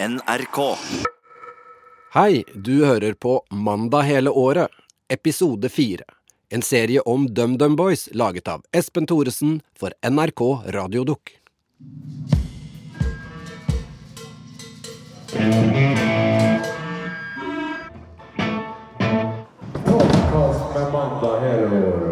NRK. 0.00 0.76
Hei, 2.14 2.44
du 2.54 2.84
hører 2.84 3.12
på 3.12 3.42
Mandag 3.50 4.02
hele 4.06 4.30
året, 4.30 4.70
episode 5.08 5.68
fire. 5.68 6.04
En 6.50 6.62
serie 6.62 7.00
om 7.00 7.26
DumDum 7.34 7.76
Boys 7.76 8.08
laget 8.12 8.48
av 8.48 8.62
Espen 8.72 9.06
Thoresen 9.10 9.58
for 9.74 9.90
NRK 10.06 10.42
Radiodukk. 10.70 11.34
Podkast 19.84 20.74
med 20.74 20.92
mandag 20.92 21.40
hele 21.40 21.86
året. 21.86 22.07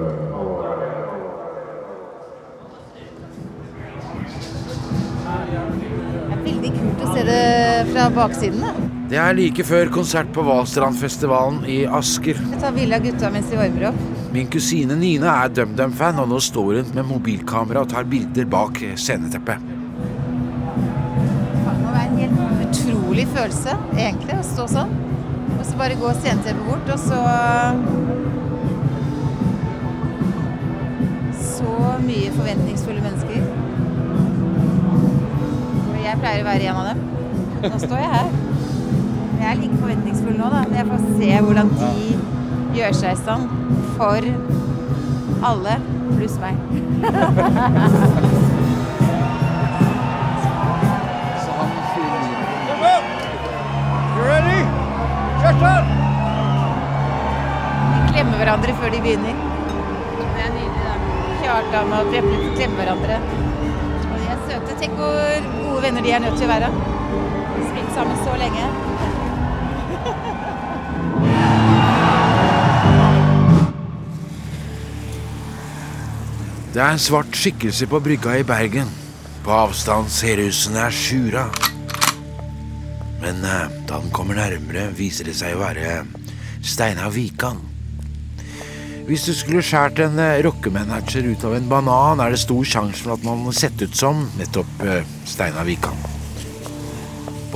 Fra 8.06 8.26
baksiden. 8.26 8.60
da. 8.60 8.72
Det 9.10 9.18
er 9.18 9.34
like 9.34 9.64
før 9.64 9.88
konsert 9.94 10.30
på 10.34 10.42
Valstrandfestivalen 10.46 11.64
i 11.70 11.84
Asker. 11.86 12.38
Jeg 12.38 12.60
tar 12.62 12.74
bilde 12.74 12.98
av 12.98 13.04
gutta 13.06 13.30
mens 13.34 13.50
de 13.50 13.58
varmer 13.58 13.88
opp. 13.90 14.00
Min 14.34 14.50
kusine 14.50 14.96
Nina 14.98 15.32
er 15.44 15.48
DumDum-fan, 15.54 16.18
og 16.22 16.28
nå 16.30 16.40
står 16.42 16.80
hun 16.80 16.92
med 16.94 17.08
mobilkamera 17.08 17.84
og 17.86 17.90
tar 17.90 18.04
bilder 18.10 18.46
bak 18.50 18.82
sceneteppet. 18.98 19.58
Det 21.66 21.76
må 21.82 21.94
være 21.94 22.06
en 22.10 22.18
helt 22.20 22.38
utrolig 22.66 23.26
følelse, 23.34 23.76
egentlig, 23.96 24.38
å 24.38 24.46
stå 24.50 24.68
sånn. 24.74 24.94
Og 25.56 25.64
så 25.66 25.78
bare 25.80 25.98
gå 26.02 26.12
sceneteppet 26.20 26.66
bort, 26.66 26.94
og 26.94 26.98
så 27.08 27.18
Så 31.46 31.74
mye 32.04 32.30
forventningsfulle 32.34 33.02
mennesker. 33.02 33.42
Og 35.86 36.00
jeg 36.04 36.18
pleier 36.20 36.42
å 36.42 36.48
være 36.50 36.70
en 36.70 36.80
av 36.82 36.90
dem. 36.92 37.15
Nå 37.62 37.78
står 37.80 37.98
jeg 37.98 38.10
her. 38.12 38.28
Jeg 39.40 39.46
er 39.50 39.58
like 39.60 39.78
forventningsfull 39.80 40.36
nå, 40.38 40.48
da. 40.52 40.60
Men 40.68 40.76
jeg 40.80 40.86
får 40.90 41.00
se 41.20 41.28
hvordan 41.46 41.68
de 41.80 41.92
gjør 42.76 42.92
seg 43.00 43.10
i 43.12 43.20
stand 43.22 43.44
for 43.96 44.20
alle 45.50 45.74
pluss 46.16 46.36
meg. 46.42 46.54
De 57.86 57.98
klemmer 58.10 58.36
hverandre 58.40 58.72
før 58.80 58.90
de 58.92 59.00
begynner. 59.04 59.36
Det 60.18 60.44
er 60.44 60.50
nydelig, 60.52 60.82
da. 60.82 60.94
Kjartan 61.42 61.88
og 61.96 62.10
Preben 62.10 62.52
klemmer 62.56 62.82
hverandre. 62.82 63.16
Og 64.10 64.16
de 64.20 64.26
er 64.34 64.38
søte. 64.48 64.78
Tenk 64.80 65.00
hvor 65.00 65.50
gode 65.62 65.82
venner 65.84 66.02
de 66.04 66.14
er 66.16 66.24
nødt 66.24 66.38
til 66.40 66.48
å 66.48 66.54
være. 66.56 66.68
Sammen 67.96 68.16
så 68.20 68.32
lenge. 68.36 68.64
Det 76.74 76.82
er 76.82 76.90
en 76.92 77.00
svart 77.00 77.32
skikkelse 77.32 77.88
på 77.88 78.00
brygga 78.04 78.34
i 78.36 78.44
Bergen. 78.44 78.90
På 79.46 79.54
avstand 79.62 80.10
ser 80.12 80.42
det 80.42 80.50
er 80.52 80.92
Sjura. 80.92 81.46
Men 83.22 83.40
eh, 83.40 83.72
da 83.88 84.02
den 84.02 84.12
kommer 84.12 84.36
nærmere, 84.36 84.90
viser 84.92 85.30
det 85.30 85.38
seg 85.38 85.56
å 85.56 85.62
være 85.62 86.02
Steinar 86.60 87.14
Wikan. 87.16 87.62
Hvis 89.08 89.24
du 89.24 89.32
skulle 89.32 89.64
skjært 89.64 90.04
en 90.04 90.20
eh, 90.20 90.42
rockemanager 90.44 91.30
ut 91.32 91.48
av 91.48 91.56
en 91.56 91.72
banan, 91.72 92.20
er 92.20 92.36
det 92.36 92.44
stor 92.44 92.60
sjanse 92.76 93.06
for 93.06 93.16
at 93.16 93.24
man 93.24 93.40
må 93.46 93.56
sett 93.56 93.80
ut 93.80 93.96
som 93.96 94.26
nettopp 94.36 94.84
eh, 94.84 95.16
Steinar 95.24 95.64
Wikan. 95.64 96.15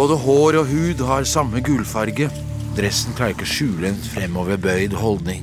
Både 0.00 0.14
hår 0.16 0.56
og 0.56 0.70
hud 0.70 1.02
har 1.04 1.26
samme 1.28 1.60
gulfarge. 1.60 2.30
Dressen 2.72 3.12
klarer 3.12 3.34
ikke 3.34 3.44
å 3.44 3.50
skjule 3.50 3.90
en 3.90 3.98
fremoverbøyd 4.00 4.94
holdning. 4.96 5.42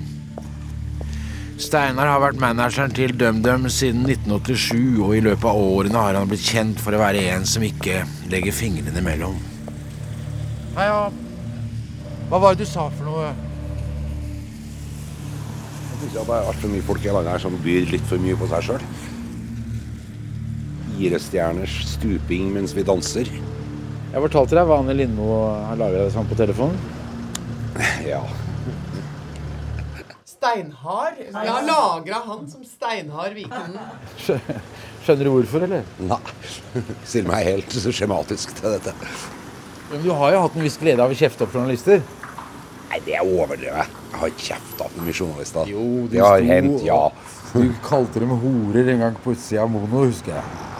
Steinar 1.61 2.09
har 2.09 2.23
vært 2.23 2.39
manageren 2.41 2.95
til 2.97 3.11
DumDum 3.13 3.67
siden 3.69 4.07
1987, 4.07 4.97
og 5.05 5.11
i 5.13 5.19
løpet 5.27 5.45
av 5.51 5.59
årene 5.61 6.01
har 6.01 6.17
han 6.17 6.31
blitt 6.31 6.47
kjent 6.47 6.81
for 6.81 6.97
å 6.97 7.01
være 7.03 7.21
en 7.35 7.45
som 7.45 7.65
ikke 7.67 7.99
legger 8.31 8.55
fingrene 8.55 8.97
imellom. 8.97 9.35
Hei, 10.73 10.87
ja. 10.89 11.03
Hva 12.31 12.39
var 12.41 12.57
det 12.57 12.65
du 12.65 12.71
sa 12.71 12.87
for 12.95 13.11
noe? 13.11 13.27
Jeg 15.91 15.99
synes 15.99 16.15
det 16.17 16.23
er 16.23 16.49
altfor 16.49 16.73
mye 16.73 16.87
folk 16.87 17.05
i 17.05 17.13
landet 17.13 17.35
her 17.35 17.45
som 17.45 17.59
byr 17.67 17.91
litt 17.93 18.09
for 18.09 18.25
mye 18.25 18.39
på 18.41 18.49
seg 18.55 18.71
sjøl. 18.71 18.89
Firestjerners 20.95 21.77
stuping 21.93 22.49
mens 22.57 22.73
vi 22.73 22.87
danser. 22.89 23.29
Jeg 24.07 24.23
fortalte 24.23 24.55
deg 24.55 24.67
hva 24.69 24.77
Anne 24.81 24.95
Lindmo 24.95 25.27
har 25.67 25.79
laga 25.79 26.07
sånn 26.13 26.29
på 26.29 26.37
telefonen. 26.39 26.77
Ja. 28.07 28.23
Steinhard? 30.25 31.17
Jeg 31.19 31.33
har 31.51 31.65
lagra 31.65 32.21
han 32.25 32.45
som 32.49 32.63
Steinhard-vikende. 32.65 33.83
Skjønner 35.03 35.27
du 35.27 35.31
hvorfor, 35.33 35.65
eller? 35.67 35.83
Nei. 36.07 36.19
Stiller 37.09 37.29
meg 37.31 37.49
helt 37.49 37.75
skjematisk 37.83 38.53
til 38.59 38.77
dette. 38.77 38.93
Men 39.91 40.03
du 40.05 40.09
har 40.15 40.35
jo 40.35 40.43
hatt 40.45 40.57
en 40.57 40.65
viss 40.65 40.79
glede 40.81 41.03
av 41.03 41.13
å 41.13 41.17
kjefte 41.17 41.45
opp 41.45 41.55
journalister. 41.55 42.01
Nei, 42.87 43.01
det 43.05 43.17
er 43.19 43.27
overdrevet. 43.27 43.97
Jeg 44.11 44.21
har 44.21 44.31
ikke 44.33 44.47
kjefta 44.53 44.89
på 44.93 45.05
mye 45.05 45.15
journalister. 45.17 45.69
Jo, 45.73 45.85
det 46.11 46.23
har 46.23 46.47
hendt, 46.47 46.81
ja. 46.87 47.01
Du 47.53 47.67
kalte 47.85 48.23
dem 48.23 48.33
horer 48.41 48.93
en 48.93 49.03
gang 49.05 49.19
på 49.23 49.35
utsida 49.35 49.65
av 49.65 49.71
Mono, 49.73 50.05
husker 50.07 50.37
jeg. 50.37 50.76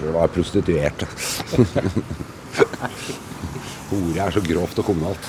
Tror 0.00 0.08
det 0.08 0.14
var 0.14 0.28
prostituerte. 0.32 1.06
Hore 3.90 4.22
er 4.24 4.30
så 4.32 4.40
grovt 4.40 4.78
og 4.80 4.84
kommunalt. 4.86 5.26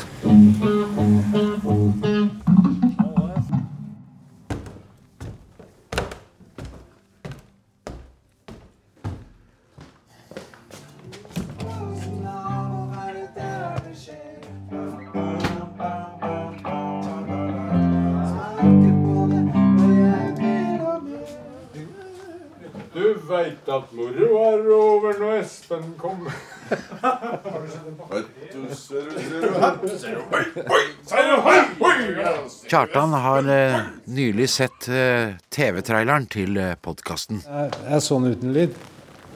Veit 23.41 23.69
at 23.73 23.91
moro 23.97 24.27
er 24.41 24.67
over 24.75 25.17
når 25.19 25.31
Espen 25.41 25.85
kommer. 25.99 26.31
Kjartan 32.71 33.13
har 33.25 33.49
eh, 33.55 33.79
nylig 34.05 34.49
sett 34.49 34.87
eh, 34.89 35.33
TV-traileren 35.53 36.25
til 36.31 36.57
eh, 36.61 36.75
podkasten. 36.81 37.41
Jeg, 37.45 37.71
jeg 37.89 38.01
så 38.07 38.19
den 38.19 38.35
uten 38.35 38.53
lyd. 38.55 38.71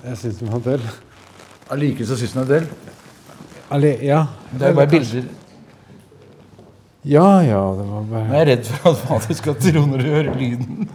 Jeg 0.06 0.16
syns 0.22 0.38
den 0.42 0.54
var 0.54 0.62
del. 0.70 0.84
Allikevel 1.74 2.08
så 2.12 2.16
syns 2.20 2.34
den 2.38 2.46
er 2.46 2.52
del. 2.54 2.66
Alle, 3.74 3.92
ja. 4.06 4.22
Det 4.54 4.64
er 4.70 4.78
bare 4.78 4.92
bilder. 4.92 5.26
Ja, 7.06 7.44
ja, 7.46 7.60
det 7.78 7.84
var 7.86 8.02
Men 8.02 8.10
bare 8.10 8.24
jeg 8.32 8.42
er 8.42 8.48
redd 8.50 8.66
for 8.70 8.90
at 8.90 8.98
man 9.10 9.20
du 9.28 9.34
skal 9.38 9.56
tro 9.62 9.82
når 9.92 10.00
du 10.02 10.08
hører 10.10 10.34
lyden. 10.40 10.76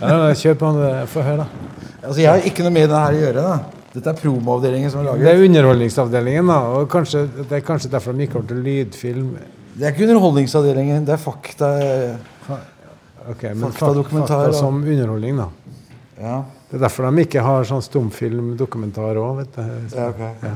ja, 0.00 0.32
Kjør 0.34 0.56
på, 0.60 0.70
få 1.12 1.22
høre, 1.26 1.44
da. 1.44 1.46
Altså, 2.02 2.20
Jeg 2.20 2.30
har 2.30 2.48
ikke 2.48 2.64
noe 2.64 2.72
med 2.74 2.88
det 2.88 2.96
her 3.04 3.16
å 3.16 3.22
gjøre. 3.24 3.44
da. 3.44 3.58
Dette 3.90 4.12
er 4.12 4.18
promoavdelingen 4.20 4.90
som 4.92 5.04
har 5.04 5.18
Det 5.18 5.32
er 5.32 5.44
Underholdningsavdelingen, 5.44 6.46
da. 6.46 6.58
Og 6.78 6.88
kanskje, 6.90 7.24
det 7.40 7.58
er 7.58 7.64
kanskje 7.66 7.90
derfor 7.90 8.12
de 8.14 8.22
ikke 8.26 8.38
har 8.38 8.46
til 8.48 8.62
lydfilm. 8.64 9.32
Det 9.74 9.86
er 9.86 9.94
ikke 9.94 10.06
Underholdningsavdelingen, 10.06 11.04
det 11.08 11.16
er 11.16 11.22
fakta. 11.22 11.70
Okay, 13.30 13.52
men 13.54 13.72
Fakta, 13.72 14.52
som 14.56 14.80
underholdning, 14.82 15.36
da. 15.36 15.48
Ja, 16.20 16.42
Det 16.70 16.78
er 16.78 16.82
derfor 16.86 17.10
de 17.10 17.24
ikke 17.24 17.42
har 17.42 17.64
sånn 17.66 17.82
stumfilmdokumentar 17.82 19.18
òg, 19.18 19.40
vet 19.42 19.56
du. 19.56 19.96
ja 19.96 20.08
okay. 20.08 20.32
Ja. 20.42 20.54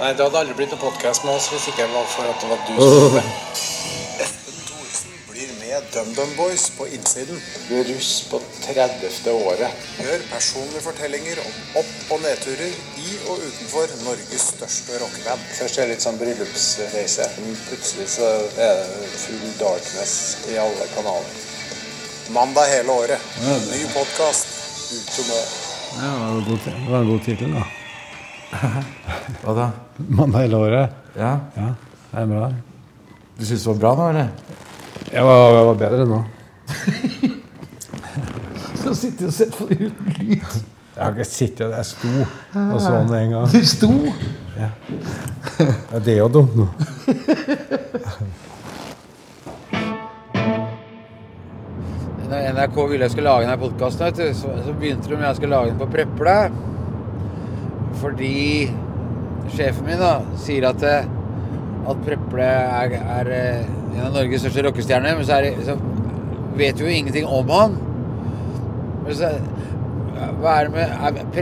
Nei, 0.00 0.12
det 0.16 0.24
hadde 0.24 0.38
aldri 0.40 0.56
blitt 0.58 0.72
noen 0.72 0.80
podkast 0.82 1.26
med 1.26 1.36
oss 1.36 1.50
hvis 1.52 1.68
ikke 1.70 1.84
det 1.84 1.92
var 1.94 2.08
for 2.10 2.26
at 2.26 2.40
det 2.42 2.48
var 2.50 2.64
du 2.66 2.72
som 2.74 2.96
gjorde 2.96 3.71
med 6.16 6.36
Boys 6.36 6.70
på 6.78 6.86
innsiden. 6.86 7.38
Du 7.68 7.74
er 7.80 7.84
russ 7.94 8.10
på 8.30 8.40
30. 8.66 9.30
året. 9.32 9.70
Hør 9.98 10.24
personlige 10.32 10.82
fortellinger 10.84 11.40
om 11.44 11.80
opp- 11.80 12.12
og 12.14 12.20
nedturer 12.24 12.72
i 13.02 13.12
og 13.30 13.38
utenfor 13.46 13.92
Norges 14.04 14.46
største 14.54 14.98
rockeband. 15.02 15.44
Først 15.58 15.78
er 15.78 15.86
det 15.86 15.94
litt 15.96 16.04
sånn 16.04 16.18
bryllupsreise. 16.20 17.28
Plutselig 17.68 18.08
så 18.16 18.28
er 18.60 18.80
det 18.82 19.12
full 19.24 19.46
darkness 19.60 20.14
i 20.52 20.58
alle 20.62 20.88
kanaler. 20.94 21.38
Mandag 22.32 22.68
hele 22.72 22.98
året. 23.04 23.30
Ny 23.70 23.82
podkast. 23.94 24.58
Ute 24.92 25.28
nå. 25.28 25.40
Ja, 25.92 26.10
det 26.10 26.18
var 26.18 26.34
en 26.34 26.44
god, 26.48 26.66
det 26.66 26.90
var 26.90 26.98
en 27.00 27.08
god 27.12 27.24
tittel, 27.24 27.56
da. 27.56 27.64
Hva 29.42 29.54
da? 29.56 29.70
Mandag 30.08 30.46
hele 30.46 30.60
året. 30.66 31.00
Ja, 31.16 31.32
Ja, 31.56 31.72
det 32.12 32.22
er 32.22 32.30
bra. 32.30 32.50
Du 33.38 33.44
syns 33.48 33.64
det 33.64 33.68
var 33.72 33.80
bra 33.82 33.92
nå, 33.98 34.08
eller? 34.12 34.28
Jeg 35.12 35.24
var, 35.28 35.50
jeg 35.52 35.64
var 35.68 35.74
bedre 35.76 36.04
nå. 36.08 36.18
Du 38.82 38.86
har 38.88 38.94
sittet 38.96 39.26
og 39.28 39.34
sett 39.36 39.52
på 39.52 39.66
det 39.68 39.76
uten 39.90 40.14
lyd. 40.16 40.54
Jeg 40.92 41.02
har 41.02 41.12
ikke 41.12 41.26
sittet. 41.28 41.74
Jeg 41.76 41.88
sto 41.90 42.12
og 42.62 42.78
så 42.80 42.92
den 42.94 43.12
en 43.18 43.34
gang. 43.34 43.50
Du 43.52 43.66
sto? 43.68 43.90
Ja. 44.56 44.70
ja 45.92 46.00
det 46.00 46.14
er 46.14 46.22
jo 46.22 46.30
dumt 46.32 46.56
nå. 46.56 46.66
NRK 52.52 52.76
ville 52.88 53.04
jeg 53.04 53.12
skulle 53.12 53.28
lage 53.28 53.44
denne 53.44 53.58
podkasten, 53.60 54.34
så, 54.36 54.54
så 54.64 54.72
begynte 54.80 55.08
de 55.10 55.16
med 55.16 55.26
at 55.26 55.34
jeg 55.34 55.42
skulle 55.42 55.56
lage 55.58 55.74
den 55.74 55.80
på 55.80 55.90
Preple. 55.92 56.38
Fordi 58.00 58.40
sjefen 59.52 59.86
min 59.90 60.00
da 60.00 60.14
sier 60.40 60.70
at, 60.72 60.88
at 60.88 62.02
Preple 62.08 62.48
er, 62.48 62.96
er 63.20 63.32
en 63.96 64.06
av 64.06 64.14
Norges 64.16 64.42
største 64.44 64.64
rockestjerner. 64.66 65.16
Men 65.18 65.26
så, 65.28 65.38
er, 65.38 65.42
det- 65.50 65.66
så 65.66 65.76
vet 66.58 66.80
vi 66.80 66.86
jo 66.88 66.98
ingenting 67.00 67.26
om 67.26 67.48
han. 67.52 67.76
Men 69.06 69.14
så, 69.18 69.32
hva 70.42 70.56
er 70.60 70.68
det 70.68 70.74
med 70.76 70.86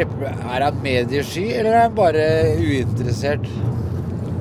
er, 0.00 0.06
er 0.54 0.64
han 0.64 0.78
mediesky, 0.84 1.46
eller 1.52 1.70
er 1.74 1.82
han 1.88 1.94
bare 1.98 2.24
uinteressert? 2.60 3.46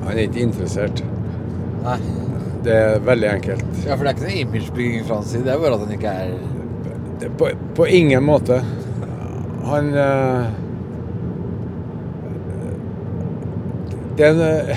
Han 0.06 0.14
er 0.16 0.22
ikke 0.26 0.40
interessert. 0.46 1.02
Nei. 1.84 1.98
Det 2.64 2.72
er 2.76 2.98
veldig 3.04 3.28
enkelt. 3.30 3.64
Ja, 3.86 3.94
For 3.96 4.04
det 4.04 4.10
er 4.10 4.16
ikke 4.18 4.26
noe 4.26 4.40
imagebygging 4.44 5.04
fra 5.08 5.14
hans 5.20 5.30
side. 5.32 5.44
Det 5.46 5.52
er 5.54 5.60
bare 5.62 5.76
at 5.78 5.84
han 5.86 5.94
ikke 5.96 6.10
er 6.24 6.32
Det 7.20 7.28
er 7.30 7.36
på, 7.40 7.48
på 7.78 7.86
ingen 7.88 8.24
måte. 8.24 8.58
Han 9.70 9.88
eh, 9.96 10.50
Den 14.20 14.40
eh, 14.44 14.76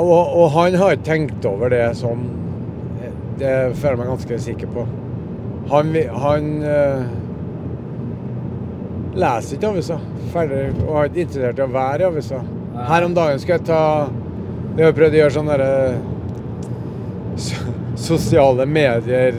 og, 0.00 0.34
og 0.36 0.50
han 0.56 0.74
har 0.80 0.96
ikke 0.96 1.08
tenkt 1.10 1.46
over 1.48 1.70
det 1.72 1.84
sånn. 1.98 2.24
Det 3.40 3.52
føler 3.76 3.92
jeg 3.94 4.00
meg 4.00 4.10
ganske 4.14 4.38
sikker 4.46 4.70
på. 4.72 4.84
Han, 5.70 5.90
han 6.22 6.46
eh, 6.64 7.02
leser 9.20 9.56
ikke 9.58 9.70
aviser. 9.72 10.04
Ferdig. 10.32 10.62
Og 10.86 10.94
er 11.00 11.10
ikke 11.10 11.24
interessert 11.26 11.60
i 11.60 11.64
å 11.66 11.70
være 11.74 12.04
i 12.04 12.08
aviser. 12.10 12.46
Her 12.90 13.06
om 13.06 13.14
dagen 13.16 13.38
skal 13.40 13.56
jeg 13.56 13.66
ta 13.70 13.82
Vi 14.76 14.84
har 14.84 14.92
prøvd 14.92 15.14
å 15.14 15.20
gjøre 15.22 15.32
sånne 15.32 15.54
derre 15.56 15.98
so- 17.40 17.72
sosiale 17.96 18.66
medier 18.68 19.38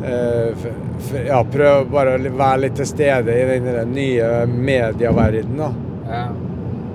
f, 0.00 0.62
f, 1.04 1.10
Ja, 1.26 1.42
prøv 1.44 1.90
bare 1.92 2.14
å 2.16 2.32
være 2.38 2.62
litt 2.64 2.78
til 2.80 2.88
stede 2.88 3.34
i 3.36 3.58
den 3.60 3.92
nye 3.92 4.30
medieverdenen, 4.48 5.60
da. 5.60 5.68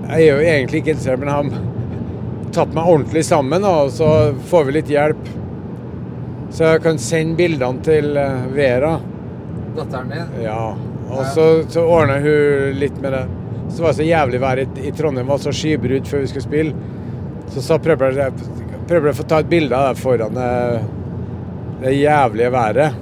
Jeg 0.05 0.21
er 0.21 0.27
jo 0.29 0.41
egentlig 0.45 0.81
ikke 0.81 0.93
interessert, 0.93 1.19
men 1.21 1.31
jeg 1.31 1.37
har 1.37 2.51
tatt 2.55 2.75
meg 2.75 2.89
ordentlig 2.91 3.23
sammen, 3.25 3.65
og 3.67 3.89
så 3.91 4.09
får 4.49 4.67
vi 4.67 4.75
litt 4.77 4.91
hjelp. 4.93 5.29
Så 6.55 6.69
jeg 6.69 6.83
kan 6.85 6.99
sende 7.01 7.35
bildene 7.39 7.81
til 7.83 8.11
eh, 8.19 8.43
Vera. 8.55 8.93
datteren 9.75 10.11
din. 10.13 10.43
Ja. 10.45 10.75
Og 11.09 11.25
så, 11.33 11.47
så 11.69 11.83
ordner 11.83 12.21
hun 12.23 12.77
litt 12.79 12.99
med 13.01 13.15
det. 13.17 13.23
Så 13.73 13.83
var 13.83 13.91
det 13.91 13.97
så 13.97 14.07
jævlig 14.07 14.41
vær 14.41 14.61
i, 14.61 14.67
i 14.87 14.91
Trondheim, 14.95 15.27
var 15.27 15.41
så 15.41 15.53
skybrudd 15.55 16.07
før 16.07 16.21
vi 16.23 16.29
skulle 16.31 16.45
spille. 16.45 16.91
Så 17.51 17.63
sa 17.65 17.79
prøver 17.81 18.21
jeg 18.21 19.09
å 19.09 19.17
få 19.17 19.25
ta 19.27 19.41
et 19.41 19.49
bilde 19.49 19.75
av 19.75 19.89
deg 19.89 19.99
foran 20.01 20.37
det, 20.37 20.51
det 21.81 21.95
jævlige 21.97 22.53
været. 22.53 23.01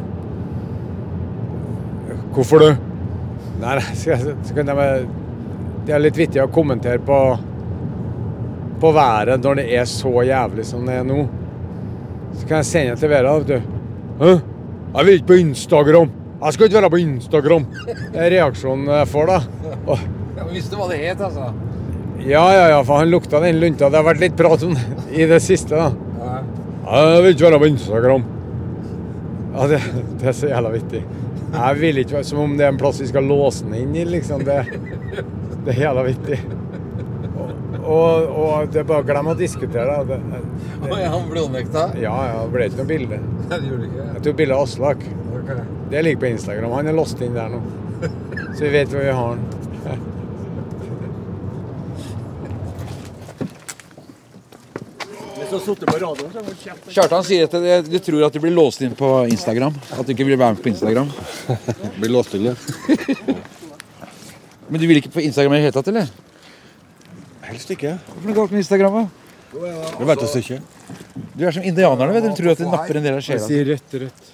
Hvorfor 2.33 2.63
du? 2.63 2.69
Nei, 3.61 3.75
nei, 3.77 3.91
så, 3.99 4.17
så 4.17 4.55
kunne 4.55 4.73
jeg 4.73 4.79
bare 4.79 5.22
Det 5.83 5.91
er 5.95 5.99
litt 6.03 6.17
vittig 6.17 6.41
å 6.43 6.51
kommentere 6.51 7.01
på 7.03 7.17
på 8.83 8.89
været 8.91 9.39
når 9.45 9.61
det 9.61 9.63
er 9.79 9.85
så 9.87 10.11
jævlig 10.27 10.65
som 10.67 10.83
det 10.87 10.97
er 10.99 11.05
nå. 11.07 11.21
Så 12.35 12.47
kan 12.49 12.59
jeg 12.59 12.67
sende 12.67 12.95
til 12.99 13.11
Vera. 13.13 13.37
du. 13.39 13.53
Hæ? 14.19 14.31
Jeg 14.93 15.05
vil 15.05 15.15
ikke 15.19 15.29
på 15.29 15.37
Instagram! 15.39 16.09
Jeg 16.43 16.53
skal 16.53 16.67
ikke 16.67 16.81
være 16.81 16.89
på 16.91 16.99
Instagram! 16.99 17.67
Det 17.87 18.19
er 18.19 18.33
reaksjonen 18.35 18.89
jeg 18.91 19.07
får 19.07 19.29
da. 19.31 19.37
Og, 19.87 20.03
men 20.35 20.51
Visste 20.51 20.75
hva 20.75 20.89
det 20.91 20.99
het, 20.99 21.21
altså? 21.23 21.53
ja, 22.23 22.43
ja, 22.55 22.65
ja, 22.73 22.81
for 22.83 22.99
han 22.99 23.09
lukta 23.11 23.39
den 23.43 23.61
lunta. 23.61 23.89
Det 23.89 23.99
har 24.01 24.05
vært 24.05 24.21
litt 24.21 24.35
prat 24.39 24.63
om 24.67 24.75
det 24.75 24.83
i 25.15 25.25
det 25.31 25.39
siste, 25.43 25.79
da. 25.79 26.41
Jeg 26.83 27.23
vil 27.23 27.35
ikke 27.37 27.47
være 27.47 27.61
på 27.63 27.71
Instagram. 27.71 28.27
Ja, 29.53 29.69
det, 29.71 29.79
det 30.19 30.27
er 30.27 30.35
så 30.35 30.51
jævla 30.51 30.73
vittig. 30.75 31.03
Jeg 31.53 31.79
vil 31.79 31.99
ikke 32.01 32.15
være 32.17 32.25
Som 32.25 32.39
om 32.41 32.55
det 32.57 32.65
er 32.65 32.71
en 32.73 32.79
plass 32.81 32.99
vi 32.99 33.07
skal 33.07 33.27
låse 33.29 33.63
den 33.63 33.75
inn 33.79 33.95
i, 33.95 34.05
liksom. 34.09 34.43
Det, 34.43 34.59
det 35.65 35.73
er 35.75 35.81
jævla 35.85 36.03
vittig. 36.07 36.39
Og, 37.83 37.83
og, 37.83 38.45
og 38.47 38.71
det 38.71 38.79
er 38.79 38.85
bare 38.87 39.03
å 39.03 39.07
glemme 39.07 39.33
å 39.33 39.37
diskutere. 39.39 39.97
det. 40.07 40.19
Det, 40.31 40.91
Oi, 40.91 41.01
han 41.03 41.25
blodnekta? 41.29 41.89
ja, 41.99 42.13
ja, 42.29 42.37
det 42.45 42.51
ble 42.53 42.67
ikke 42.69 42.79
noe 42.79 42.89
bilde. 42.93 43.19
Nei, 43.49 43.57
det 43.57 43.71
gjorde 43.71 43.89
det. 43.89 44.05
Jeg 44.13 44.23
tok 44.27 44.37
bilde 44.39 44.57
av 44.57 44.63
Aslak. 44.67 45.03
Ok. 45.39 45.51
Det 45.91 46.03
ligger 46.07 46.21
på 46.23 46.31
Instagram. 46.31 46.77
Han 46.77 46.91
er 46.91 46.97
låst 46.97 47.21
inn 47.25 47.35
der 47.35 47.51
nå. 47.51 47.59
Så 48.53 48.63
vi 48.65 48.71
vet 48.77 48.91
hvor 48.91 49.03
vi 49.03 49.11
har 49.11 49.33
han. 49.33 49.43
Kjartan 56.89 57.25
sier 57.25 57.45
at 57.45 57.53
de, 57.61 57.73
de 57.91 57.99
tror 58.01 58.25
at 58.25 58.33
de 58.33 58.41
blir 58.41 58.55
låst 58.55 58.81
inn 58.85 58.95
på 58.97 59.09
Instagram. 59.29 59.75
At 59.93 60.07
de 60.07 60.15
ikke 60.15 60.25
vil 60.27 60.39
være 60.39 60.55
med 60.55 60.63
på 60.63 60.71
Instagram. 60.73 61.11
Blir 61.99 62.15
låst 62.15 62.33
inn, 62.37 62.51
ja. 62.51 62.55
Men 64.69 64.81
du 64.81 64.87
vil 64.87 64.99
ikke 65.01 65.11
på 65.13 65.23
Instagram 65.23 65.53
i 65.53 65.59
det 65.59 65.65
hele 65.67 65.75
tatt, 65.75 65.89
eller? 65.91 66.07
Helst 67.49 67.73
ikke. 67.75 67.97
Hvorfor 68.07 68.23
er 68.23 68.31
det 68.31 68.37
galt 68.39 68.51
med 68.55 68.63
Instagram, 68.63 68.93
da? 69.01 69.05
Det 69.53 70.07
vet 70.07 70.23
jeg 70.23 70.43
ikke. 70.43 70.61
Du 71.37 71.43
er 71.45 71.51
som 71.53 71.65
indianerne, 71.65 72.13
vet 72.15 72.23
du. 72.23 72.29
De 72.31 72.37
tror 72.39 72.51
at 72.55 72.63
de 72.63 72.69
napper 72.71 72.97
en 72.97 73.05
del 73.05 73.17
av 73.19 73.25
sjela. 73.25 73.45
sier 73.45 73.67
rødt, 73.69 73.97
rødt. 74.01 74.31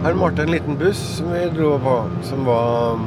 Her 0.00 0.16
malte 0.16 0.42
en 0.42 0.54
liten 0.54 0.78
buss 0.80 1.00
som 1.18 1.28
vi 1.30 1.44
dro 1.54 1.74
på, 1.84 1.96
som, 2.26 2.42
var, 2.48 3.02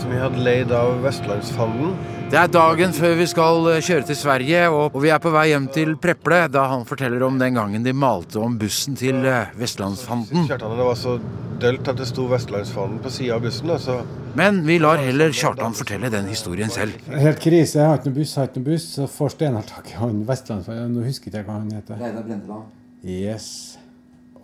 som 0.00 0.10
vi 0.10 0.18
hadde 0.18 0.40
leid 0.42 0.72
av 0.74 1.02
Vestlandsfanden. 1.04 1.92
Det 2.30 2.38
er 2.38 2.46
dagen 2.46 2.92
før 2.94 3.16
vi 3.18 3.24
skal 3.26 3.64
eh, 3.72 3.80
kjøre 3.82 4.04
til 4.06 4.14
Sverige, 4.14 4.58
og 4.70 4.94
vi 5.02 5.08
er 5.10 5.18
på 5.18 5.32
vei 5.34 5.48
hjem 5.50 5.64
til 5.74 5.96
Preple 5.98 6.44
da 6.54 6.68
han 6.70 6.84
forteller 6.86 7.24
om 7.26 7.40
den 7.40 7.56
gangen 7.58 7.82
de 7.82 7.90
malte 7.90 8.38
om 8.38 8.54
bussen 8.60 8.94
til 8.94 9.18
eh, 9.26 9.50
Vestlandsfanden. 9.58 10.44
Kjartan, 10.46 10.76
det 10.78 10.86
var 10.86 11.00
så 11.00 11.16
dølt 11.58 11.90
at 11.90 11.98
det 11.98 12.06
sto 12.06 12.28
Vestlandsfanden 12.30 13.00
på 13.02 13.10
sida 13.10 13.34
av 13.34 13.42
bussen. 13.42 13.72
Altså. 13.74 13.98
Men 14.38 14.62
vi 14.68 14.78
lar 14.78 15.02
heller 15.02 15.34
Kjartan 15.34 15.74
fortelle 15.74 16.12
den 16.14 16.30
historien 16.30 16.70
selv. 16.70 17.02
Helt 17.10 17.42
krise. 17.42 17.80
Jeg 17.80 17.90
har 17.90 17.98
ikke 17.98 18.12
noe 18.12 18.20
buss, 18.20 18.36
jeg 18.36 18.44
har 18.44 18.52
ikke 18.52 18.60
noen 18.62 18.70
buss. 18.70 18.88
Så 18.94 19.10
får 19.16 19.34
Steinar 19.34 19.68
tak 19.74 19.90
i 19.90 19.98
han 19.98 20.24
Vestlandsfanden. 20.30 20.94
Nå 20.94 21.10
husker 21.10 21.34
jeg 21.34 21.42
ikke 21.42 21.50
hva 21.50 21.58
han 21.58 21.76
heter. 21.80 21.98
Reidar 21.98 22.30
Brendeland. 22.30 22.72
Yes. 23.02 23.52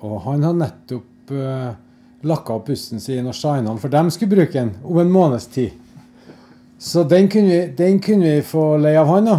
Og 0.02 0.18
han 0.26 0.42
har 0.50 0.58
nettopp 0.66 1.38
uh, 1.38 1.70
lakka 2.26 2.58
opp 2.58 2.66
bussen 2.74 2.98
sin 2.98 3.30
og 3.30 3.38
shina 3.38 3.62
den, 3.70 3.78
for 3.78 3.94
dem 3.94 4.10
skulle 4.10 4.40
bruke 4.40 4.58
den 4.58 4.74
om 4.82 5.04
en 5.06 5.18
måneds 5.22 5.52
tid. 5.54 5.84
Så 6.78 7.04
den 7.04 7.28
kunne 7.28 7.48
vi, 7.48 7.60
den 7.76 8.00
kunne 8.00 8.24
vi 8.24 8.42
få 8.44 8.76
leie 8.76 9.00
av 9.00 9.08
han, 9.08 9.24
da. 9.24 9.38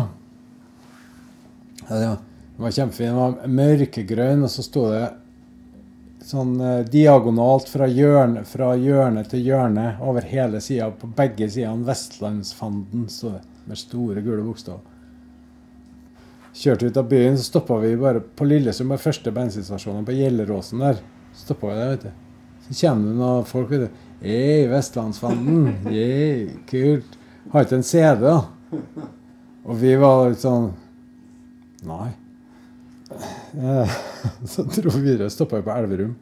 Ja, 1.88 1.96
det 1.96 2.08
var, 2.08 2.18
den 2.56 2.66
var 2.66 2.72
kjempefin. 2.72 3.08
Den 3.08 3.20
var 3.22 3.56
mørkegrønn, 3.60 4.44
og 4.44 4.52
så 4.52 4.66
sto 4.66 4.88
det 4.92 5.06
sånn 6.28 6.58
eh, 6.60 6.82
diagonalt 6.92 7.70
fra 7.72 7.88
hjørne, 7.88 8.44
fra 8.48 8.74
hjørne 8.76 9.24
til 9.30 9.46
hjørne 9.46 9.94
over 10.04 10.26
hele 10.28 10.60
sida, 10.64 10.90
på 10.92 11.10
begge 11.18 11.48
sidene. 11.54 11.86
Vestlandsfanden, 11.88 13.08
sto 13.14 13.36
det 13.38 13.44
med 13.68 13.80
store, 13.80 14.24
gule 14.26 14.44
bokstaver. 14.44 14.84
Kjørte 16.58 16.90
ut 16.90 16.98
av 16.98 17.06
byen, 17.12 17.38
så 17.38 17.46
stoppa 17.52 17.78
vi 17.84 17.94
bare 18.02 18.24
på 18.24 18.48
Lillestrøm, 18.48 18.96
på 18.96 19.04
første 19.12 19.32
bensinstasjonen 19.36 20.08
på 20.08 20.16
Gjelleråsen 20.18 20.82
der. 20.82 21.04
Stoppa 21.38 21.70
vi 21.70 21.78
der, 21.78 21.94
vet 21.94 22.08
du. 22.08 22.24
Så 22.68 22.80
kommer 22.82 23.12
det 23.12 23.20
noen 23.22 23.48
folk, 23.48 23.70
vet 23.72 23.86
du. 23.86 24.04
Hei, 24.24 24.66
Vestlandsfanden. 24.72 25.76
Yeah, 25.94 26.58
kult. 26.72 27.17
Har 27.52 27.64
ikke 27.64 27.78
en 27.80 27.86
CD, 27.88 28.24
da. 28.24 28.38
Og 29.68 29.76
vi 29.80 29.94
var 30.00 30.30
litt 30.32 30.44
sånn 30.44 30.72
Nei. 31.88 32.10
Eh, 33.56 33.94
Så 34.52 34.66
dro 34.68 34.92
vi 34.98 35.04
videre, 35.06 35.30
stoppa 35.32 35.60
vi 35.60 35.68
på 35.68 35.76
Elverum. 35.76 36.16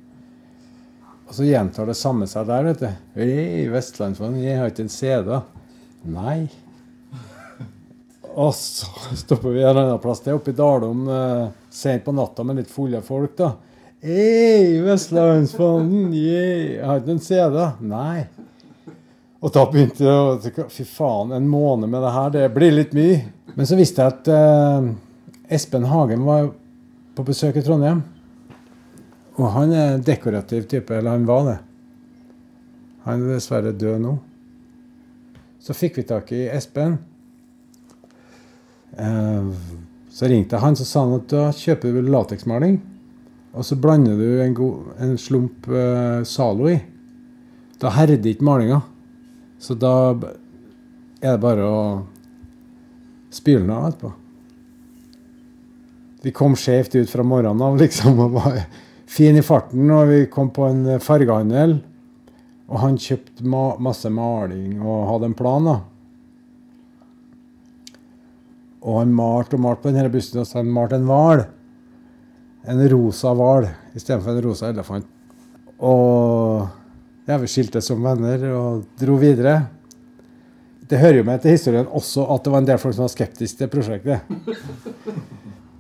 Og 1.25 1.33
så 1.33 1.47
gjentar 1.47 1.87
det 1.89 1.95
samme 1.97 2.27
seg 2.29 2.45
der, 2.49 2.67
vet 2.67 2.83
du. 2.83 2.89
Hei, 3.17 3.65
Vestlandsfanden, 3.73 4.43
jeg 4.43 4.59
har 4.59 4.69
ikke 4.69 4.85
en 4.85 4.93
CD. 4.93 5.31
Nei. 6.13 6.37
Og 8.35 8.51
så 8.53 9.15
stopper 9.17 9.55
vi 9.55 9.63
en 9.63 9.79
annen 9.79 10.01
plass. 10.03 10.21
Det 10.21 10.33
er 10.33 10.37
oppe 10.37 10.53
i 10.53 10.57
Dalom 10.57 11.07
eh, 11.09 11.47
sent 11.73 12.05
på 12.05 12.13
natta 12.13 12.45
med 12.45 12.59
litt 12.59 12.69
fulle 12.69 13.01
folk, 13.05 13.33
da. 13.39 13.55
Hei, 14.05 14.75
Vestlandsfonden. 14.85 16.11
Jeg 16.13 16.83
har 16.85 17.01
ikke 17.01 17.15
noen 17.15 17.25
CD. 17.25 17.57
Nei. 17.89 18.27
Og 19.45 19.51
da 19.53 19.63
begynte 19.69 20.01
jeg 20.01 20.09
å 20.25 20.37
tenke, 20.41 20.65
Fy 20.73 20.83
faen, 20.89 21.31
en 21.35 21.47
måned 21.51 21.91
med 21.91 22.01
det 22.01 22.13
her, 22.15 22.29
det 22.33 22.45
blir 22.55 22.73
litt 22.73 22.95
mye. 22.97 23.19
Men 23.53 23.67
så 23.69 23.77
visste 23.77 24.01
jeg 24.01 24.15
at 24.15 24.29
eh, 24.33 24.87
Espen 25.53 25.85
Hagen 25.91 26.23
var 26.25 26.47
på 27.15 27.25
besøk 27.27 27.59
i 27.59 27.63
Trondheim. 27.65 28.01
Og 29.37 29.49
han 29.53 29.73
er 29.75 29.91
en 29.97 30.05
dekorativ 30.07 30.65
type, 30.71 30.95
eller 30.95 31.13
han 31.13 31.27
var 31.29 31.43
det. 31.49 31.57
Han 33.05 33.21
er 33.21 33.35
dessverre 33.35 33.75
død 33.77 34.01
nå. 34.01 34.15
Så 35.61 35.75
fikk 35.77 35.99
vi 36.01 36.07
tak 36.09 36.31
i 36.33 36.45
Espen. 36.53 36.97
Eh, 38.97 39.51
Så 40.15 40.29
ringte 40.31 40.55
jeg 40.55 40.63
han, 40.63 40.75
så 40.79 40.85
sa 40.87 41.01
han 41.03 41.17
at 41.19 41.25
da 41.27 41.49
kjøper 41.51 41.91
du 41.99 42.05
lateksmaling. 42.07 42.77
Og 43.55 43.65
så 43.67 43.75
blander 43.79 44.15
du 44.15 44.39
en, 44.41 44.53
god, 44.55 44.93
en 45.03 45.17
slump 45.19 45.67
eh, 45.67 46.21
Zalo 46.27 46.69
i. 46.71 46.77
Da 47.81 47.91
herder 47.91 48.31
ikke 48.31 48.47
malinga. 48.47 48.79
Så 49.59 49.77
da 49.79 49.95
er 51.21 51.35
det 51.35 51.41
bare 51.43 51.65
å 51.65 51.81
spyle 53.33 53.63
den 53.63 53.73
av 53.73 53.89
etterpå. 53.89 54.11
Vi 56.25 56.33
kom 56.33 56.55
skjevt 56.57 56.95
ut 56.97 57.09
fra 57.09 57.23
morgenen 57.23 57.61
av, 57.61 57.75
liksom, 57.77 58.19
og 58.19 58.37
var 58.39 58.61
fin 59.05 59.37
i 59.37 59.43
farten. 59.45 59.89
Og 59.93 60.07
vi 60.09 60.21
kom 60.31 60.49
på 60.53 60.65
en 60.69 60.85
eh, 60.95 61.01
fargehandel, 61.03 61.77
og 62.65 62.79
han 62.81 62.97
kjøpte 62.97 63.45
ma 63.45 63.65
masse 63.77 64.09
maling 64.09 64.79
og 64.81 65.03
hadde 65.11 65.29
en 65.29 65.37
plan, 65.37 65.69
da. 65.69 65.75
Og 68.85 68.99
han 69.01 69.13
malte 69.17 69.57
og 69.57 69.63
malte 69.65 69.85
på 69.85 69.93
denne 69.93 70.09
bussen, 70.13 70.41
og 70.41 70.49
så 70.49 70.61
han 70.61 70.73
malte 70.73 70.97
en 70.97 71.05
hval. 71.09 71.45
En 72.65 72.81
rosa 72.89 73.33
hval 73.37 73.69
istedenfor 73.93 74.33
en 74.33 74.43
rosa 74.45 74.69
elefant. 74.73 75.05
Og 75.77 76.65
ja, 77.25 77.37
vi 77.41 77.47
skiltes 77.49 77.87
som 77.89 78.03
venner 78.05 78.43
og 78.53 78.83
dro 78.99 79.15
videre. 79.21 79.55
Det 80.85 80.99
hører 81.01 81.17
jo 81.21 81.25
med 81.25 81.41
til 81.41 81.55
historien 81.55 81.87
også 81.89 82.27
at 82.35 82.43
det 82.45 82.51
var 82.53 82.61
en 82.61 82.67
del 82.69 82.77
folk 82.81 82.93
som 82.93 83.07
var 83.07 83.13
skeptiske 83.15 83.57
til 83.63 83.71
prosjektet. 83.73 84.21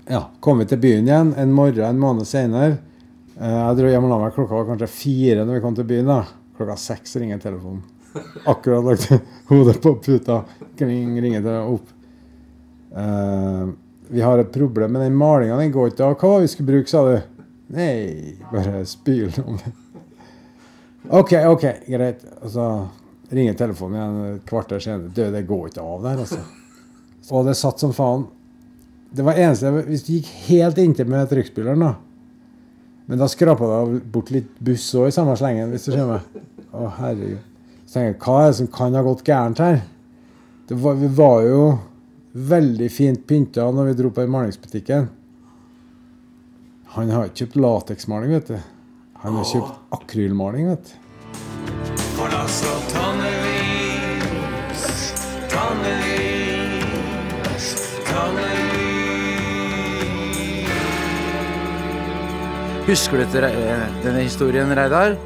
Ja, 0.05 0.19
kom 0.37 0.59
vi 0.61 0.67
til 0.69 0.77
byen 0.77 1.07
igjen 1.09 1.31
en 1.41 1.49
morgen 1.57 1.81
en 1.81 1.97
måned 1.97 2.27
senere. 2.29 2.75
Eh, 3.39 3.53
Jeg 3.55 3.77
dro 3.79 3.87
hjem 3.89 4.03
og 4.05 4.11
la 4.11 4.19
meg 4.21 4.35
klokka 4.35 4.53
var 4.59 4.67
kanskje 4.67 4.89
fire 4.93 5.45
når 5.47 5.57
vi 5.57 5.61
kom 5.63 5.73
til 5.79 5.87
byen. 5.89 6.05
da. 6.11 6.19
Klokka 6.59 6.75
seks 6.77 7.15
ringer 7.17 7.39
telefonen. 7.41 7.79
Akkurat 8.45 8.85
lagt 8.85 9.07
hodet 9.49 9.79
på 9.81 9.95
puta. 10.05 10.43
Kling, 10.77 11.15
ringer 11.25 11.41
det 11.41 11.55
opp. 11.57 11.89
Uh, 12.93 13.73
vi 14.13 14.21
har 14.21 14.43
et 14.43 14.53
problem 14.53 14.93
med 14.93 15.07
den 15.07 15.17
malinga. 15.17 15.57
Den 15.57 15.73
går 15.73 15.89
ikke 15.95 16.05
av. 16.05 16.13
Hva 16.21 16.29
var 16.35 16.43
det 16.43 16.51
vi 16.51 16.53
skulle 16.53 16.69
bruke, 16.75 16.91
sa 16.93 17.01
du? 17.09 17.49
Nei, 17.73 18.37
bare 18.53 18.85
spyl 18.85 19.33
om 19.41 19.57
det. 19.57 19.73
OK, 21.09 21.33
OK, 21.45 21.65
greit. 21.87 22.23
Og 22.41 22.51
så 22.53 22.69
ringer 23.29 23.57
telefonen 23.57 23.97
igjen 23.99 24.35
et 24.35 24.47
kvarter 24.49 24.81
senere. 24.81 25.11
Du, 25.13 25.23
det 25.33 25.45
går 25.47 25.69
ikke 25.69 25.85
av 25.85 26.05
der, 26.05 26.23
altså. 26.25 26.41
Og 27.35 27.47
det 27.47 27.55
satt 27.57 27.81
som 27.81 27.93
faen. 27.95 28.27
Det 29.15 29.23
var 29.25 29.39
eneste 29.39 29.71
Hvis 29.87 30.03
du 30.05 30.11
gikk 30.13 30.27
helt 30.45 30.77
inntil 30.81 31.07
med 31.09 31.29
trykkspilleren, 31.31 31.81
da 31.81 31.95
Men 33.09 33.21
da 33.21 33.29
skrapa 33.31 33.69
det 33.69 34.03
bort 34.13 34.29
litt 34.33 34.51
buss 34.59 34.85
òg 34.97 35.09
i 35.09 35.15
samme 35.15 35.33
slengen, 35.39 35.71
hvis 35.73 35.87
du 35.87 35.93
skjønner. 35.93 36.23
Å, 36.73 36.87
herregud. 36.99 37.41
Så 37.85 37.97
tenker 37.97 38.11
jeg, 38.11 38.21
hva 38.25 38.37
er 38.41 38.47
det 38.49 38.57
som 38.59 38.71
kan 38.73 38.97
ha 38.97 39.03
gått 39.05 39.25
gærent 39.25 39.61
her? 39.61 39.83
Det 40.65 40.77
var, 40.81 40.97
vi 40.97 41.09
var 41.13 41.43
jo 41.45 41.59
veldig 42.35 42.87
fint 42.91 43.21
pynta 43.29 43.67
når 43.71 43.91
vi 43.91 43.97
dro 43.99 44.11
på 44.11 44.25
den 44.25 44.33
malingsbutikken. 44.33 45.05
Han 46.95 47.13
har 47.13 47.29
ikke 47.29 47.45
kjøpt 47.45 47.59
lateksmaling, 47.61 48.33
vet 48.33 48.49
du. 48.49 48.74
Han 49.25 49.33
har 49.39 49.45
kjøpt 49.49 49.73
akrylmaling, 49.95 50.67
vet 50.69 50.85
du. 50.85 50.91
For 52.13 52.29
da 52.29 52.43
står 52.45 52.83
tonnevis, 52.91 54.83
tonnevis, 55.49 57.15
tonnevis. 58.05 58.85
Husker 62.85 63.17
du 63.17 63.25
denne 63.33 64.21
historien, 64.21 64.69
Reidar? 64.77 65.17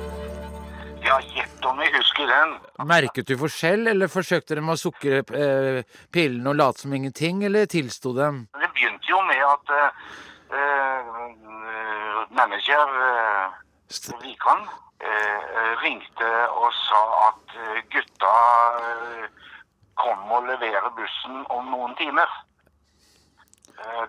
Ja, 1.03 1.19
gjett 1.35 1.59
om 1.67 1.83
jeg 1.83 1.91
husker 1.99 2.23
den. 2.31 2.55
Merket 2.87 3.27
du 3.27 3.35
forskjell, 3.43 3.83
eller 3.91 4.07
forsøkte 4.07 4.55
de 4.55 4.63
å 4.63 4.79
sukre 4.79 5.27
eh, 5.27 5.83
pillene 6.07 6.47
og 6.53 6.55
late 6.63 6.87
som 6.87 6.95
ingenting, 6.95 7.43
eller 7.51 7.67
tilsto 7.67 8.15
dem? 8.15 8.47
Det 8.55 8.71
begynte 8.71 9.11
jo 9.11 9.19
med 9.27 9.43
at 9.43 9.65
uh, 10.55 11.19
manager 12.31 12.87
uh, 12.95 13.59
Vikan 13.89 14.69
eh, 15.01 15.81
ringte 15.81 16.29
og 16.53 16.69
sa 16.77 16.99
at 17.29 17.55
eh, 17.57 17.79
gutta 17.89 18.33
eh, 18.77 19.47
kom 19.97 20.29
og 20.31 20.45
leverer 20.45 20.91
bussen 20.93 21.41
om 21.49 21.71
noen 21.73 21.95
timer. 21.97 22.29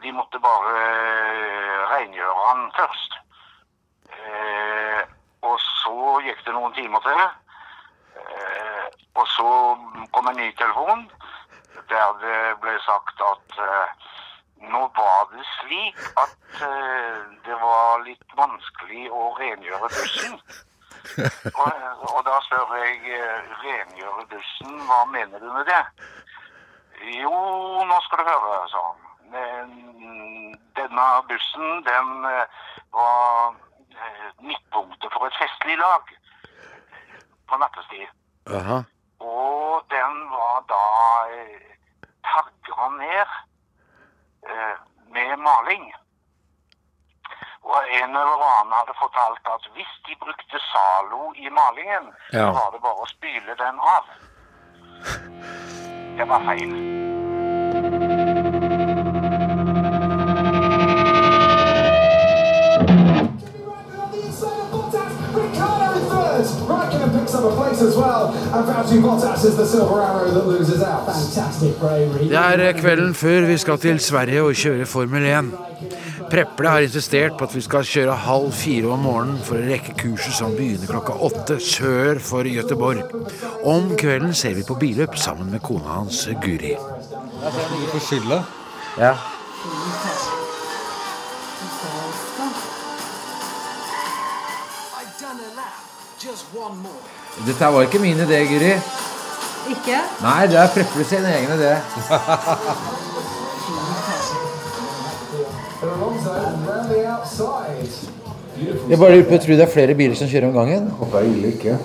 De 0.02 0.10
måtte 0.12 0.38
bare 0.42 0.78
rengjøre 1.92 2.46
han 2.46 2.62
først. 2.74 3.12
Og 5.46 5.56
så 5.62 5.94
gikk 6.26 6.40
det 6.46 6.54
noen 6.56 6.74
timer 6.74 7.04
til. 7.04 7.20
Og 9.14 9.28
så 9.30 9.52
kom 10.10 10.30
en 10.30 10.40
ny 10.42 10.48
telefon 10.58 11.06
der 11.92 12.18
det 12.22 12.40
ble 12.64 12.74
sagt 12.86 13.22
at 13.30 13.60
nå 14.60 14.80
var 14.96 15.28
det 15.32 15.44
slik 15.60 16.00
at 16.20 16.36
uh, 16.60 17.20
det 17.46 17.56
var 17.62 18.02
litt 18.04 18.36
vanskelig 18.36 19.06
å 19.10 19.30
rengjøre 19.38 19.88
bussen. 19.88 20.36
Og, 21.10 21.70
og 22.12 22.18
da 22.26 22.34
spør 22.44 22.74
jeg 22.76 23.14
eh, 23.16 23.52
rengjøre 23.62 24.26
bussen, 24.28 24.74
hva 24.84 24.98
mener 25.08 25.40
du 25.40 25.48
med 25.48 25.64
det? 25.70 25.80
Jo, 27.16 27.32
nå 27.88 28.00
skal 28.04 28.20
du 28.20 28.28
høre, 28.28 28.58
sa 28.68 28.82
han. 28.84 29.06
Men 29.32 29.72
Denne 30.76 31.06
bussen, 31.30 31.80
den 31.88 32.10
uh, 32.28 32.44
var 32.92 33.56
midtpunktet 34.44 35.12
for 35.12 35.26
et 35.28 35.38
festlig 35.40 35.76
lag 35.80 36.12
på 37.48 37.58
nattestid. 37.60 38.08
Aha. 38.56 38.82
Og 39.20 39.84
den 39.94 40.14
var 40.30 40.62
da 40.70 40.84
eh, 41.34 41.70
tagga 42.24 42.88
ned 42.96 43.34
med 45.14 45.36
maling. 45.38 45.84
Og 47.62 47.80
en 48.00 48.10
eller 48.16 48.44
annen 48.50 48.72
hadde 48.78 48.94
fortalt 48.98 49.44
at 49.54 49.64
hvis 49.74 49.92
de 50.06 50.14
brukte 50.24 50.58
Zalo 50.70 51.32
i 51.36 51.48
malingen, 51.48 52.04
Ja. 52.32 52.46
så 52.46 52.52
var 52.58 52.70
det 52.72 52.80
bare 52.82 53.02
å 53.04 53.12
spyle 53.16 53.54
den 53.64 53.76
av. 53.96 54.04
Det 56.16 56.28
var 56.28 56.40
feil. 56.48 56.72
Raikkonen 65.50 66.79
Det 72.20 72.44
er 72.44 72.62
eh, 72.66 72.76
kvelden 72.76 73.14
før 73.14 73.48
vi 73.48 73.58
skal 73.58 73.80
til 73.82 74.00
Sverige 74.02 74.42
og 74.44 74.54
kjøre 74.54 74.86
Formel 74.86 75.26
1. 75.30 75.50
Preple 76.30 76.68
har 76.68 76.84
insistert 76.86 77.34
på 77.38 77.48
at 77.48 77.54
vi 77.56 77.62
skal 77.64 77.86
kjøre 77.86 78.14
halv 78.26 78.52
fire 78.54 78.92
om 78.94 79.02
morgenen 79.02 79.40
for 79.42 79.58
å 79.58 79.66
rekke 79.66 79.96
kurset 79.98 80.36
som 80.36 80.54
begynner 80.54 80.90
klokka 80.90 81.16
åtte 81.26 81.56
sør 81.64 82.20
for 82.22 82.46
Gøteborg. 82.46 83.02
Om 83.66 83.96
kvelden 83.98 84.34
ser 84.36 84.54
vi 84.58 84.66
på 84.66 84.78
billøp 84.78 85.18
sammen 85.18 85.50
med 85.50 85.64
kona 85.66 85.98
hans 85.98 86.28
Guri. 86.44 86.76
På 87.90 88.02
skylda. 88.04 88.44
Ja. 89.00 89.14
Dette 97.46 97.72
var 97.72 97.82
ikke 97.86 97.98
min 98.02 98.18
idé, 98.20 98.40
Guri. 98.50 98.72
Ikke? 99.70 99.98
Nei, 100.24 100.46
det 100.50 100.58
er 100.60 100.68
Preple 100.74 101.04
sin 101.08 101.24
egen 101.24 101.50
idé. 101.56 101.72
Jeg 108.90 108.98
bare 108.98 109.12
lurer 109.14 109.28
på, 109.28 109.38
tror 109.38 109.56
det 109.56 109.64
er 109.64 109.72
flere 109.72 109.94
biler 109.96 110.16
som 110.18 110.28
kjører 110.28 110.50
om 110.50 110.56
gangen. 110.58 110.90
Håper 111.00 111.18
jeg 111.24 111.30
ille 111.36 111.48
ikke. 111.54 111.78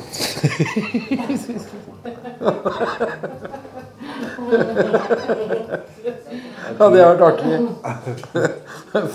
Ja, 6.76 6.90
det 6.92 7.00
har 7.02 7.16
vært 7.16 7.26
artig. 7.30 7.56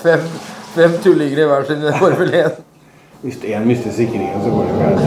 Fem, 0.00 0.26
fem 0.75 0.96
tullinger 1.04 1.42
i 1.42 1.49
hver 1.50 1.66
sin 1.68 1.84
Formel 2.00 2.34
1. 2.40 2.60
Hvis 3.23 3.37
én 3.45 3.67
mister 3.69 3.93
sikringen, 3.93 4.43
så 4.45 4.50
går 4.50 4.65
det 4.65 4.75
gærent. 4.81 5.00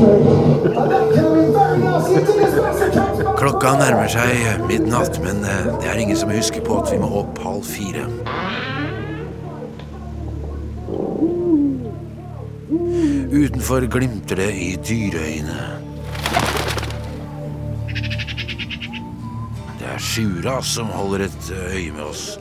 Klokka 3.37 3.71
nærmer 3.79 4.07
seg 4.07 4.61
midnatt, 4.69 5.17
men 5.23 5.41
eh, 5.41 5.65
det 5.81 5.89
er 5.89 5.97
ingen 5.97 6.17
som 6.17 6.29
husker 6.29 6.61
på 6.61 6.77
at 6.83 6.91
vi 6.93 6.99
må 7.01 7.09
opp 7.23 7.41
halv 7.41 7.65
fire. 7.65 8.05
Utenfor 13.33 13.89
glimter 13.97 14.35
det 14.43 14.51
i 14.61 14.77
dyreøyne. 14.77 15.59
Det 19.81 19.89
er 19.89 19.97
Sjura 20.13 20.61
som 20.61 20.93
holder 20.93 21.25
et 21.31 21.53
øye 21.73 21.91
med 21.97 22.05
oss. 22.11 22.37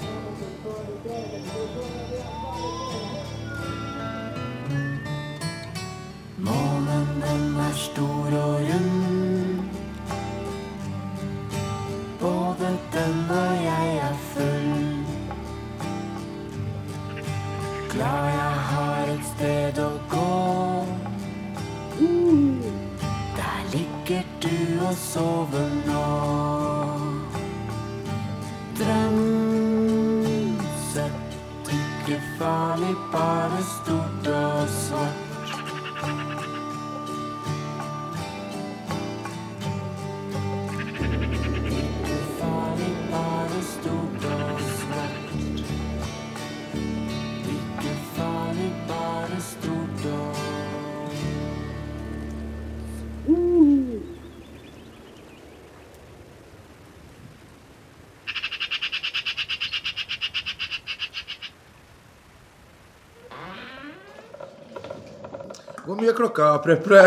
Hvor 65.86 65.94
mye 65.98 66.08
er 66.12 66.14
klokka, 66.16 66.50
Preple? 66.62 67.02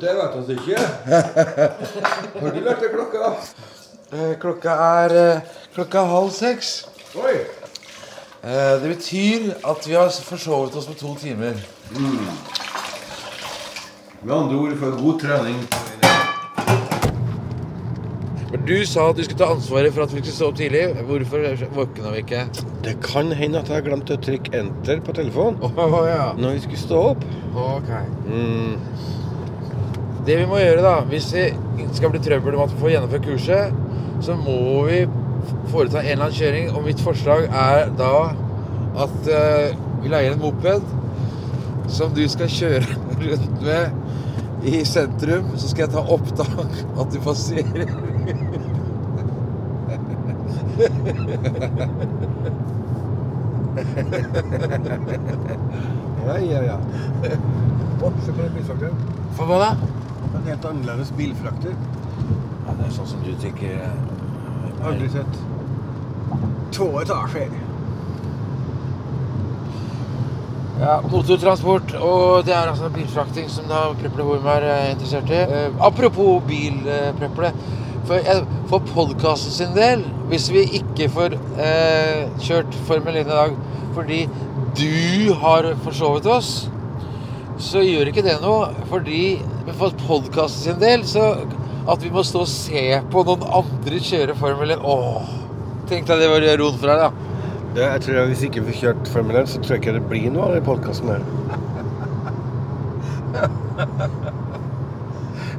Det 0.00 0.14
vet 0.18 0.48
vi 0.48 0.56
ikke. 0.56 0.78
Har 2.40 2.50
du 2.50 2.60
lært 2.64 2.80
deg 2.82 2.90
klokka? 2.96 3.30
Eh, 4.14 4.32
Klokka 4.42 4.74
er 5.02 5.14
eh, 5.20 5.54
klokka 5.74 6.02
er 6.02 6.10
halv 6.10 6.30
seks. 6.34 6.72
Oi. 7.18 7.36
Eh, 8.42 8.74
Det 8.82 8.90
betyr 8.90 9.52
at 9.70 9.86
vi 9.88 9.94
har 9.94 10.10
forsovet 10.10 10.74
oss 10.76 10.88
med 10.90 10.98
to 11.00 11.14
timer. 11.22 11.54
Med 14.22 14.34
andre 14.34 14.56
ord 14.56 14.76
for 14.82 14.98
god 15.02 15.20
trening. 15.20 15.62
Men 18.54 18.66
du 18.66 18.86
sa 18.86 19.08
at 19.10 19.16
du 19.18 19.24
skulle 19.26 19.40
ta 19.40 19.48
ansvaret 19.50 19.90
for 19.90 20.04
at 20.04 20.12
vi 20.14 20.20
skulle 20.20 20.36
stå 20.36 20.48
opp 20.52 20.58
tidlig. 20.60 20.84
Hvorfor 21.08 21.64
våkna 21.74 22.12
vi 22.14 22.20
ikke? 22.22 22.42
Det 22.86 22.92
kan 23.02 23.32
hende 23.34 23.58
at 23.58 23.66
jeg 23.66 23.80
har 23.80 23.82
glemt 23.88 24.12
å 24.14 24.18
trykke 24.22 24.52
enter 24.54 25.00
på 25.02 25.14
telefonen 25.16 25.58
oh, 25.66 25.96
ja. 26.06 26.28
når 26.38 26.54
vi 26.54 26.62
skulle 26.62 26.82
stå 26.84 27.00
opp. 27.08 27.24
Ok. 27.58 27.90
Mm. 28.28 28.76
Det 30.28 30.38
vi 30.38 30.46
må 30.46 30.62
gjøre, 30.62 30.86
da, 30.86 30.94
hvis 31.10 31.32
det 31.34 31.48
skal 31.98 32.14
bli 32.14 32.22
trøbbel 32.22 32.54
om 32.54 32.62
at 32.68 32.76
vi 32.76 32.80
får 32.84 32.94
gjennomført 32.94 33.26
kurset, 33.26 33.82
så 34.22 34.38
må 34.38 34.56
vi 34.86 35.02
foreta 35.74 36.04
en 36.04 36.12
eller 36.12 36.28
annen 36.28 36.38
kjøring. 36.38 36.70
Og 36.78 36.86
mitt 36.86 37.02
forslag 37.02 37.50
er 37.50 37.90
da 37.98 38.14
at 39.02 39.30
uh, 39.34 39.74
vi 39.98 40.14
leier 40.14 40.38
en 40.38 40.42
moped 40.46 41.90
som 41.90 42.14
du 42.14 42.22
skal 42.30 42.54
kjøre 42.62 42.86
rundt 43.26 43.62
med 43.66 44.70
i 44.70 44.86
sentrum. 44.86 45.56
Så 45.58 45.74
skal 45.74 45.88
jeg 45.88 45.96
ta 45.98 46.06
opptak 46.06 46.84
at 46.94 47.10
du 47.10 47.24
passerer. 47.26 48.13
Ja, 56.26 56.38
ja, 56.38 56.62
ja. 56.62 56.78
Se 58.24 58.32
på 58.32 58.42
den 58.42 58.54
bilfrakteren. 58.54 58.96
For 59.36 59.50
hva 59.50 59.58
da? 59.60 59.70
En 60.34 60.48
helt 60.48 60.64
annerledes 60.70 61.12
bilfrakter. 61.18 61.74
Ja, 62.64 62.74
det 62.78 62.86
er 62.86 62.94
sånn 62.96 63.10
som 63.10 63.20
du 63.26 63.32
tenker 63.42 63.70
Aldri 64.84 65.08
sett. 65.12 65.38
To 66.76 66.88
etasjer. 67.00 67.52
Ja, 70.80 70.98
motortransport, 71.06 71.94
og 72.02 72.44
det 72.44 72.52
er 72.52 72.68
altså 72.68 72.90
bilfrakting 72.92 73.46
som 73.48 73.68
da 73.70 73.86
Preple 73.96 74.26
Horm 74.26 74.48
er 74.56 74.66
eh, 74.68 74.90
interessert 74.92 75.30
i. 75.30 75.38
Eh, 75.44 75.76
apropos 75.86 76.42
bil, 76.48 76.80
eh. 76.90 77.12
For, 78.04 78.20
for 78.68 78.80
podkasten 78.92 79.52
sin 79.54 79.72
del, 79.76 80.02
hvis 80.28 80.50
vi 80.52 80.64
ikke 80.80 81.06
får 81.12 81.30
eh, 81.62 82.26
kjørt 82.44 82.74
Formel 82.88 83.16
1 83.16 83.20
i 83.24 83.30
dag 83.30 83.50
fordi 83.94 84.20
du 84.74 85.34
har 85.38 85.62
forsovet 85.84 86.26
oss, 86.26 86.68
så 87.62 87.78
gjør 87.84 88.08
ikke 88.10 88.24
det 88.26 88.40
noe. 88.42 88.66
Fordi 88.90 89.38
for 89.78 89.90
podkasten 90.08 90.62
sin 90.66 90.80
del, 90.82 91.00
så 91.06 91.22
at 91.86 92.02
vi 92.02 92.10
må 92.12 92.22
stå 92.26 92.38
og 92.42 92.48
se 92.50 93.00
på 93.12 93.18
noen 93.28 93.44
andre 93.60 93.96
kjøre 94.02 94.34
Formel 94.40 94.70
1 94.74 94.80
Åh, 94.82 95.22
Tenk 95.88 96.06
deg 96.08 96.18
det 96.24 96.30
var 96.32 96.40
ron 96.58 96.78
for 96.80 96.88
deg, 96.90 96.98
da. 97.04 97.10
Jeg 97.76 98.00
tror 98.06 98.20
at 98.22 98.28
Hvis 98.30 98.44
ikke 98.46 98.60
vi 98.64 98.68
får 98.72 98.80
kjørt 98.80 99.10
Formel 99.12 99.36
1, 99.42 99.48
så 99.52 99.56
tror 99.60 99.72
jeg 99.76 99.82
ikke 99.84 99.96
det 99.98 100.08
blir 100.10 100.28
noe 100.32 100.44
av 100.48 100.52
den 100.56 100.66
podkasten 100.66 101.08
her. 101.12 101.22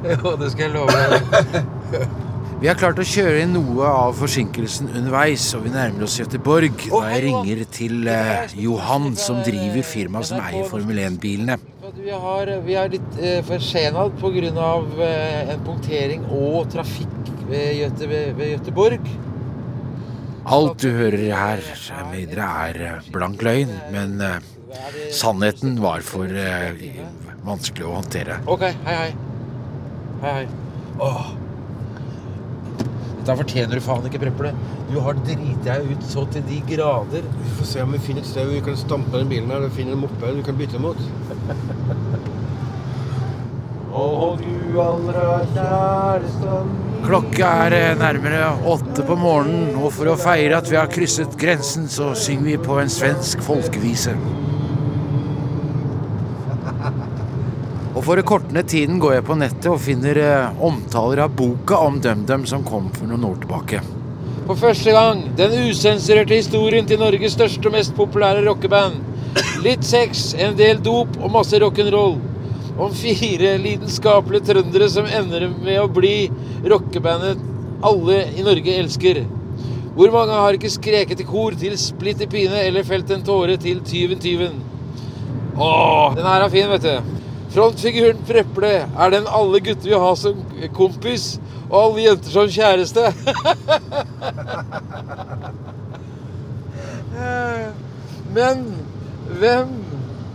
Jo, 0.06 0.36
det 0.38 0.48
skal 0.52 0.64
jeg 0.68 0.74
love 0.76 0.92
deg. 0.92 1.02
Vi 2.56 2.70
har 2.70 2.78
klart 2.80 2.96
å 2.96 3.04
kjøre 3.04 3.42
inn 3.44 3.50
noe 3.52 3.84
av 3.84 4.14
forsinkelsen 4.16 4.88
underveis, 4.96 5.44
og 5.58 5.66
vi 5.66 5.74
nærmer 5.74 6.06
oss 6.06 6.14
Göteborg 6.16 6.86
da 6.86 7.02
jeg 7.10 7.26
ringer 7.26 7.60
til 7.68 8.08
eh, 8.08 8.54
Johan, 8.56 9.10
som 9.20 9.42
driver 9.44 9.84
firmaet 9.84 10.30
som 10.30 10.40
eier 10.40 10.64
Formel 10.70 11.02
1-bilene. 11.04 11.58
Vi, 11.98 12.08
vi 12.64 12.78
er 12.80 12.90
litt 12.96 13.20
eh, 13.20 13.42
forsena 13.44 14.06
pga. 14.22 14.72
Eh, 15.04 15.52
en 15.52 15.62
punktering 15.68 16.24
og 16.32 16.72
trafikk 16.72 17.30
ved, 17.50 17.76
Göte, 17.82 18.08
ved, 18.08 18.32
ved 18.40 18.54
Göteborg. 18.56 19.14
Alt 20.56 20.80
du 20.80 20.90
hører 20.96 21.28
her 21.36 21.64
videre, 22.14 22.50
er 22.70 22.84
eh, 22.88 23.08
blank 23.12 23.44
løgn, 23.44 23.72
men 23.92 24.16
eh, 24.24 24.38
sannheten 25.12 25.76
var 25.84 26.00
for 26.08 26.32
eh, 26.32 26.86
vanskelig 27.44 27.84
å 27.84 27.98
håndtere. 28.00 28.40
Ok, 28.48 28.70
hei, 28.88 29.02
hei. 29.02 29.10
Hei, 30.24 30.38
hei. 30.40 30.46
Åh. 31.04 31.34
Dette 33.26 33.40
fortjener 33.40 33.74
du 33.74 33.82
faen 33.82 34.04
ikke, 34.06 34.20
Preple. 34.22 34.52
Du 34.86 35.00
har 35.02 35.16
driti 35.26 35.56
deg 35.64 35.88
ut 35.90 36.04
så 36.06 36.22
til 36.30 36.44
de 36.46 36.60
grader. 36.68 37.24
Vi 37.40 37.54
får 37.58 37.66
se 37.72 37.80
om 37.82 37.90
vi 37.96 37.98
finner 38.04 38.22
et 38.22 38.28
sted 38.28 38.46
hvor 38.46 38.54
vi 38.54 38.60
kan 38.68 38.78
stampe 38.78 39.18
den 39.18 39.32
bilen 39.32 39.50
her 39.50 39.66
og 39.66 39.74
finne 39.74 39.96
en 39.96 40.02
moppe 40.04 40.30
vi 40.36 40.44
kan 40.46 40.54
bytte 40.60 40.78
mot. 40.78 41.00
Og 43.96 44.38
du 44.38 44.78
allra 44.78 45.40
kjæreste 45.56 46.54
Klokka 47.06 47.50
er 47.66 47.74
eh, 47.74 47.98
nærmere 47.98 48.52
åtte 48.68 49.02
på 49.08 49.16
morgenen, 49.18 49.74
og 49.80 49.90
for 49.96 50.12
å 50.12 50.18
feire 50.20 50.60
at 50.60 50.70
vi 50.70 50.78
har 50.78 50.90
krysset 50.92 51.34
grensen, 51.40 51.90
så 51.90 52.12
synger 52.18 52.52
vi 52.52 52.56
på 52.62 52.78
en 52.82 52.92
svensk 52.92 53.42
folkevise. 53.46 54.14
For 58.06 58.20
å 58.20 58.26
korte 58.26 58.54
ned 58.54 58.68
tiden 58.70 59.00
går 59.02 59.16
jeg 59.16 59.24
på 59.26 59.34
nettet 59.40 59.66
og 59.66 59.80
finner 59.82 60.18
eh, 60.22 60.58
omtaler 60.62 61.24
av 61.24 61.32
boka 61.34 61.80
om 61.88 61.96
DumDum 62.02 62.44
som 62.46 62.62
kom 62.66 62.86
for 62.94 63.10
noen 63.10 63.24
år 63.26 63.40
tilbake. 63.42 63.80
For 64.46 64.58
første 64.60 64.92
gang 64.94 65.24
den 65.38 65.56
usensurerte 65.66 66.38
historien 66.38 66.86
til 66.86 67.00
Norges 67.02 67.34
største 67.34 67.66
og 67.66 67.74
mest 67.74 67.96
populære 67.98 68.44
rockeband. 68.46 69.00
Litt 69.64 69.82
sex, 69.84 70.28
en 70.38 70.54
del 70.58 70.78
dop 70.84 71.18
og 71.18 71.32
masse 71.34 71.58
rock'n'roll. 71.58 72.14
Om 72.76 72.94
fire 72.94 73.56
lidenskapelige 73.58 74.52
trøndere 74.52 74.88
som 74.92 75.08
ender 75.08 75.48
med 75.56 75.80
å 75.82 75.90
bli 75.90 76.28
rockebandet 76.62 77.42
alle 77.90 78.20
i 78.36 78.46
Norge 78.46 78.78
elsker. 78.84 79.24
Hvor 79.96 80.14
mange 80.14 80.38
har 80.38 80.54
ikke 80.54 80.70
skreket 80.70 81.24
i 81.24 81.26
kor 81.26 81.58
til 81.58 81.74
splitter 81.80 82.30
pine 82.30 82.62
eller 82.68 82.86
felt 82.86 83.10
en 83.10 83.26
tåre 83.26 83.58
til 83.58 83.82
Tyven 83.82 84.22
Tyven? 84.22 84.62
Den 85.56 86.26
her 86.28 86.44
er 86.44 86.52
fin, 86.52 86.70
vet 86.70 86.86
du. 86.86 87.15
Frontfiguren 87.56 88.18
Preple 88.28 88.84
er 88.84 89.10
den 89.14 89.24
alle 89.32 89.62
gutter 89.64 89.88
vil 89.88 90.02
ha 90.02 90.10
som 90.20 90.36
kompis, 90.76 91.40
og 91.70 91.76
alle 91.80 92.02
jenter 92.04 92.30
som 92.34 92.50
kjæreste. 92.52 93.04
Men 98.36 98.60
hvem 99.40 99.68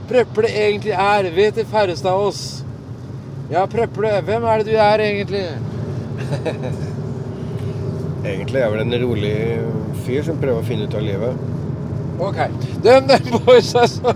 Preple 0.10 0.50
egentlig 0.50 0.98
er, 0.98 1.30
vet 1.38 1.54
de 1.62 1.66
færreste 1.70 2.10
av 2.10 2.18
oss. 2.32 2.66
Ja, 3.54 3.70
Preple, 3.70 4.18
hvem 4.26 4.42
er 4.42 4.58
det 4.58 4.66
du 4.72 4.76
er 4.82 4.98
egentlig? 5.06 5.42
Egentlig 8.32 8.58
er 8.58 8.66
jeg 8.66 8.74
vel 8.74 8.82
en 8.82 9.00
rolig 9.02 9.38
fyr 10.06 10.22
som 10.26 10.38
prøver 10.42 10.60
å 10.62 10.66
finne 10.66 10.86
ut 10.90 10.98
av 10.98 11.04
livet. 11.06 11.34
Ok. 12.22 12.40
Døm 12.82 13.04
den 13.10 13.24
boys, 13.34 13.76
altså. 13.78 14.10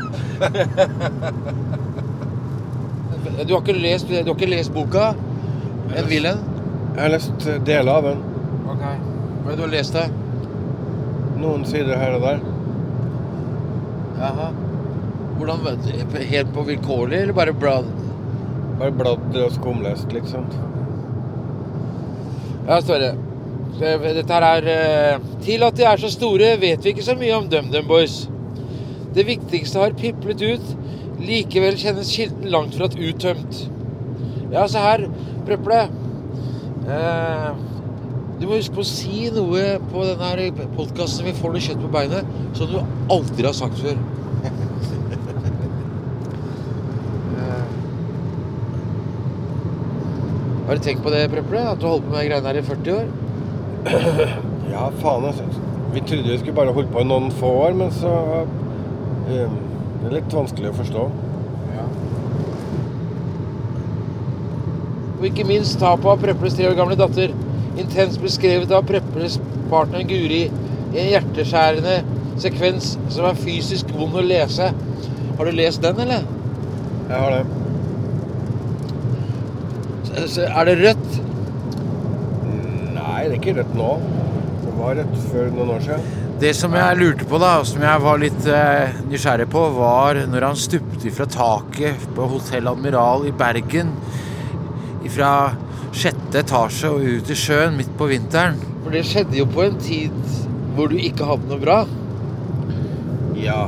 Du 3.43 3.53
har 3.53 3.61
ikke 3.61 3.75
lest, 3.75 4.07
du 4.07 4.15
har 4.15 4.35
ikke 4.35 4.47
lest 4.51 4.73
boka? 4.73 5.09
En 5.95 6.07
Wilhelm? 6.09 6.43
Jeg 6.95 7.01
har 7.01 7.11
lest 7.11 7.47
deler 7.67 7.91
av 7.91 8.07
den. 8.07 8.21
Ok. 8.71 8.85
Hva 8.85 9.49
er 9.49 9.49
det 9.49 9.57
du 9.57 9.65
har 9.65 9.73
lest 9.73 9.97
det? 9.97 10.05
Noen 11.41 11.65
sider 11.67 11.99
her 11.99 12.15
og 12.15 12.23
der. 12.23 12.39
Jaha. 14.21 14.47
Hvordan, 15.35 15.65
vet 15.65 15.83
du? 15.83 16.19
Helt 16.31 16.53
på 16.55 16.63
vilkårlig, 16.69 17.21
eller 17.25 17.35
bare 17.35 17.53
blad? 17.53 17.91
Bare 18.79 18.95
bladd 18.95 19.35
og 19.43 19.51
skumlest, 19.55 20.11
liksom. 20.15 20.47
Ja, 22.67 22.79
står 22.81 23.03
det. 23.03 23.11
Dette 23.75 24.31
her 24.31 24.45
er 24.47 24.67
eh, 24.71 25.25
Til 25.43 25.63
at 25.67 25.75
de 25.75 25.83
er 25.83 25.99
så 25.99 26.09
store, 26.09 26.53
vet 26.61 26.83
vi 26.83 26.93
ikke 26.93 27.03
så 27.03 27.17
mye 27.19 27.35
om 27.35 27.49
DumDum 27.51 27.87
Boys. 27.87 28.29
Det 29.15 29.27
viktigste 29.27 29.79
har 29.83 29.95
piplet 29.99 30.41
ut. 30.41 30.71
Likevel 31.21 31.77
kjennes 31.79 32.11
kilden 32.11 32.49
langt 32.51 32.75
fra 32.75 32.89
uttømt. 32.89 33.61
Ja, 34.51 34.65
se 34.67 34.81
her. 34.81 35.05
Preple, 35.45 35.77
eh, 36.89 37.49
du 38.39 38.47
må 38.47 38.57
huske 38.57 38.75
på 38.75 38.83
å 38.83 38.87
si 38.89 39.29
noe 39.33 39.77
på 39.91 40.05
denne 40.09 40.67
podkasten 40.75 41.27
vi 41.27 41.35
får 41.37 41.53
noe 41.53 41.63
kjøtt 41.67 41.83
på 41.83 41.91
beinet, 41.93 42.31
som 42.57 42.71
du 42.71 42.79
aldri 43.13 43.45
har 43.47 43.55
sagt 43.57 43.79
før. 43.83 43.99
Eh, 47.35 47.67
har 50.67 50.75
du 50.75 50.81
tenkt 50.81 51.03
på 51.05 51.13
det, 51.13 51.27
Preple? 51.31 51.61
At 51.61 51.79
du 51.79 51.87
har 51.87 51.95
holdt 51.97 52.09
på 52.09 52.15
med 52.15 52.27
greiene 52.29 52.49
her 52.49 52.59
i 52.59 52.65
40 52.65 52.91
år? 52.99 53.07
Ja, 54.75 54.89
faen, 54.99 55.29
altså. 55.29 55.45
Vi 55.93 56.01
trodde 56.03 56.27
vi 56.27 56.37
skulle 56.41 56.57
bare 56.57 56.73
holde 56.75 56.91
på 56.91 57.03
i 57.03 57.07
noen 57.07 57.29
få 57.31 57.51
år, 57.67 57.75
men 57.79 57.91
så 57.95 58.11
eh, 59.29 59.51
Det 60.05 60.11
er 60.11 60.19
litt 60.19 60.33
vanskelig 60.37 60.69
å 60.69 60.75
forstå. 60.77 61.03
Ja. 61.73 61.83
Og 65.15 65.23
ikke 65.25 65.45
minst 65.49 65.79
tapet 65.81 66.05
av 66.11 66.19
Preples 66.21 66.53
tre 66.53 66.67
år 66.69 66.75
gamle 66.77 66.97
datter. 66.99 67.31
Intenst 67.81 68.21
beskrevet 68.21 68.69
av 68.69 68.85
Preples 68.85 69.39
partner 69.71 70.05
Guri 70.05 70.43
i 70.45 70.99
en 71.01 71.09
hjerteskjærende 71.09 71.95
sekvens 72.37 72.91
som 73.15 73.25
er 73.25 73.39
fysisk 73.39 73.89
vond 73.97 74.13
å 74.21 74.21
lese. 74.21 74.67
Har 75.39 75.49
du 75.49 75.57
lest 75.57 75.81
den, 75.81 75.97
eller? 76.05 76.21
Jeg 77.09 77.17
har 77.23 77.33
det. 77.33 77.43
Er 80.45 80.69
det 80.69 80.75
rødt? 80.83 81.17
Nei, 82.93 83.23
det 83.25 83.31
er 83.31 83.39
ikke 83.39 83.57
rødt 83.57 83.73
nå. 83.81 83.89
Det 84.61 84.77
var 84.77 85.01
rødt 85.01 85.17
før 85.31 85.49
noen 85.57 85.73
år 85.79 85.83
siden. 85.89 86.24
Det 86.39 86.51
som 86.57 86.73
jeg 86.75 86.97
lurte 86.99 87.27
på, 87.29 87.39
da, 87.39 87.53
og 87.61 87.67
som 87.69 87.83
jeg 87.85 88.01
var 88.03 88.19
litt 88.19 88.47
eh, 88.51 88.97
nysgjerrig 89.07 89.47
på, 89.53 89.61
var 89.77 90.19
når 90.27 90.49
han 90.49 90.59
stupte 90.59 91.13
fra 91.15 91.27
taket 91.31 92.09
på 92.17 92.27
Hotell 92.33 92.67
Admiral 92.71 93.27
i 93.29 93.33
Bergen. 93.35 93.93
Fra 95.15 95.31
sjette 95.95 96.41
etasje 96.41 96.89
og 96.91 97.05
ut 97.05 97.29
i 97.31 97.37
sjøen 97.39 97.77
midt 97.79 97.93
på 97.95 98.09
vinteren. 98.11 98.59
For 98.83 98.91
det 98.91 99.05
skjedde 99.07 99.39
jo 99.39 99.47
på 99.47 99.63
en 99.63 99.79
tid 99.79 100.15
hvor 100.75 100.91
du 100.91 100.99
ikke 100.99 101.27
hadde 101.29 101.47
noe 101.51 101.61
bra. 101.61 101.79
Ja. 103.39 103.63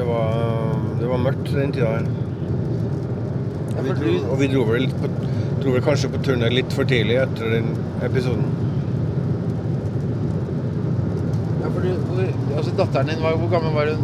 Det 0.00 0.06
var, 0.06 0.30
det 1.00 1.08
var 1.10 1.18
mørkt 1.20 1.50
den 1.52 1.72
tida 1.76 1.88
her. 1.98 2.06
Dro, 3.80 4.12
og 4.32 4.38
vi 4.40 4.46
dro 4.48 4.62
vel, 4.68 4.86
på, 4.96 5.08
dro 5.60 5.74
vel 5.74 5.82
kanskje 5.84 6.08
på 6.14 6.20
turné 6.24 6.48
litt 6.52 6.72
for 6.72 6.88
tidlig 6.88 7.18
etter 7.20 7.52
den 7.52 7.68
episoden. 8.06 8.46
Ja, 11.60 11.69
for 11.80 11.88
du, 11.88 12.00
hvor, 12.10 12.56
altså 12.58 12.72
Datteren 12.76 13.08
din, 13.08 13.22
var, 13.24 13.36
hvor 13.40 13.48
gammel 13.52 13.72
var 13.74 13.92
hun? 13.94 14.02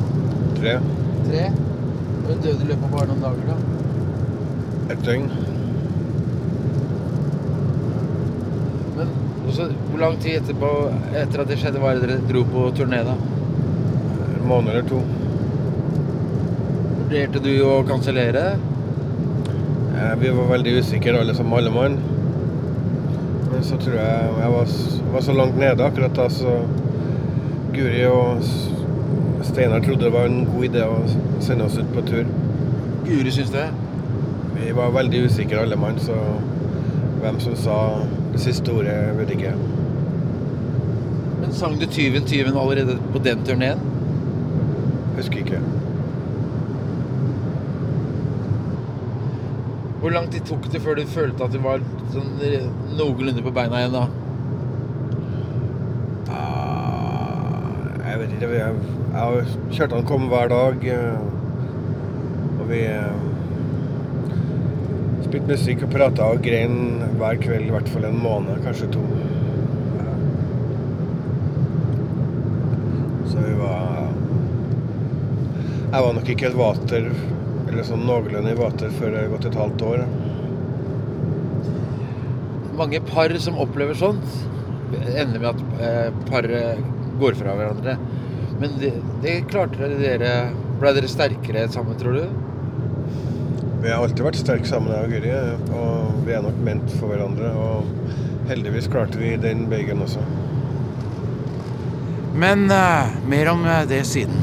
Tre. 0.57 0.77
Tre? 1.27 1.43
Og 2.23 2.31
hun 2.33 2.41
døde 2.47 2.63
i 2.65 2.71
løpet 2.71 2.87
av 2.89 2.95
bare 2.97 3.09
noen 3.11 3.25
dager, 3.27 3.51
da? 3.51 3.57
Et 4.95 5.03
døgn. 5.05 5.27
Men 8.97 9.13
også, 9.49 9.69
hvor 9.91 10.01
lang 10.03 10.17
tid 10.23 10.39
etterpå, 10.41 10.71
etter 11.21 11.43
at 11.45 11.51
det 11.53 11.59
skjedde, 11.61 11.83
var 11.83 11.99
det 11.99 12.07
dere 12.09 12.19
dro 12.31 12.45
på 12.49 12.65
turné, 12.79 13.03
da? 13.07 13.17
En 14.39 14.49
måned 14.49 14.73
eller 14.73 14.89
to. 14.89 15.03
Vurderte 16.97 17.43
du 17.45 17.53
å 17.67 17.77
kansellere? 17.87 18.47
Eh, 19.97 20.15
Vi 20.23 20.33
var 20.41 20.51
veldig 20.57 20.79
usikre 20.81 21.21
alle 21.21 21.35
som 21.37 21.53
alle 21.55 21.71
mann. 21.75 22.01
Men 23.53 23.63
så 23.65 23.79
tror 23.81 23.95
jeg 24.01 24.33
jeg 24.41 24.51
var, 24.57 24.75
var 25.15 25.23
så 25.25 25.37
langt 25.37 25.57
nede 25.61 25.85
akkurat 25.87 26.17
da, 26.19 26.27
så 26.33 26.59
Guri 27.77 28.07
og 28.09 28.39
Steinar 29.45 29.83
trodde 29.85 30.07
det 30.07 30.13
var 30.15 30.31
en 30.31 30.47
god 30.49 30.65
idé 30.65 30.85
å 30.89 30.97
sende 31.45 31.67
oss 31.67 31.77
ut 31.77 31.91
på 31.93 32.05
tur. 32.09 32.25
Guri 33.05 33.33
syns 33.35 33.53
det? 33.53 33.67
Vi 34.57 34.71
var 34.77 34.95
veldig 34.95 35.27
usikre 35.29 35.61
alle 35.61 35.77
mann, 35.77 35.99
så 36.01 36.17
hvem 37.21 37.41
som 37.45 37.57
sa 37.61 37.77
det 38.33 38.41
siste 38.41 38.73
ordet, 38.73 38.97
vet 39.19 39.35
ikke. 39.37 39.53
Men 41.43 41.53
sang 41.53 41.77
du 41.79 41.87
'Tyven, 41.87 42.25
tyven' 42.25 42.57
allerede 42.57 42.97
på 43.13 43.23
den 43.29 43.45
turneen? 43.45 43.79
Husker 45.17 45.45
ikke. 45.45 45.61
Hvor 50.01 50.11
lang 50.11 50.33
tid 50.33 50.49
tok 50.49 50.73
det 50.73 50.81
før 50.81 50.95
du 50.97 51.05
følte 51.07 51.45
at 51.45 51.53
du 51.53 51.59
var 51.59 51.85
sånn 52.13 52.39
noenlunde 52.97 53.43
på 53.45 53.53
beina 53.53 53.85
igjen 53.85 54.01
da? 54.01 54.07
Jeg 58.37 58.73
og 59.17 59.47
Kjartan 59.73 60.05
kom 60.07 60.27
hver 60.29 60.51
dag. 60.53 60.83
eh, 60.85 61.21
Og 62.61 62.67
vi 62.69 62.81
eh, 62.85 63.23
spilte 65.25 65.49
musikk 65.49 65.85
og 65.87 65.93
prata 65.95 66.27
og 66.35 66.43
grein 66.45 66.77
hver 67.17 67.39
kveld 67.41 67.69
i 67.69 67.73
hvert 67.73 67.89
fall 67.89 68.05
en 68.09 68.19
måned, 68.21 68.61
kanskje 68.65 68.91
to. 68.95 69.05
Så 73.31 73.41
vi 73.43 73.55
var 73.61 74.13
Jeg 75.93 76.03
var 76.05 76.13
nok 76.19 76.29
ikke 76.29 76.49
helt 76.51 76.59
vater, 76.61 77.09
eller 77.71 77.87
sånn 77.89 78.05
noenlunde 78.07 78.53
i 78.53 78.59
vater, 78.59 78.93
før 78.99 79.15
det 79.15 79.23
har 79.23 79.33
gått 79.33 79.49
et 79.49 79.57
halvt 79.63 79.85
år. 79.87 80.05
Mange 82.77 83.01
par 83.09 83.33
som 83.41 83.57
opplever 83.63 83.97
sånt, 83.97 84.29
ender 85.17 85.41
med 85.41 85.49
at 85.55 85.81
eh, 85.81 86.11
paret 86.29 86.85
går 87.21 87.39
fra 87.39 87.55
hverandre. 87.57 87.97
Men 88.61 88.77
det, 88.81 88.93
det 89.23 89.39
klarte 89.51 89.81
dere 89.83 89.99
dere 90.01 90.33
Ble 90.81 90.93
dere 90.97 91.09
sterkere 91.09 91.67
sammen, 91.73 91.97
tror 92.01 92.17
du? 92.19 92.25
Vi 93.83 93.93
har 93.93 94.03
alltid 94.03 94.25
vært 94.25 94.39
sterke 94.41 94.69
sammen, 94.69 94.91
jeg 94.93 95.07
og 95.07 95.13
Guri, 95.15 95.33
og 95.79 96.17
vi 96.27 96.33
er 96.35 96.43
nok 96.45 96.57
ment 96.67 96.91
for 96.99 97.13
hverandre. 97.13 97.53
Og 97.55 98.49
heldigvis 98.51 98.89
klarte 98.93 99.21
vi 99.21 99.37
den 99.41 99.67
bøygen 99.71 100.03
også. 100.05 100.23
Men 102.37 102.67
uh, 102.69 103.13
mer 103.31 103.53
om 103.53 103.65
eh, 103.65 103.85
det 103.89 104.03
siden. 104.11 104.43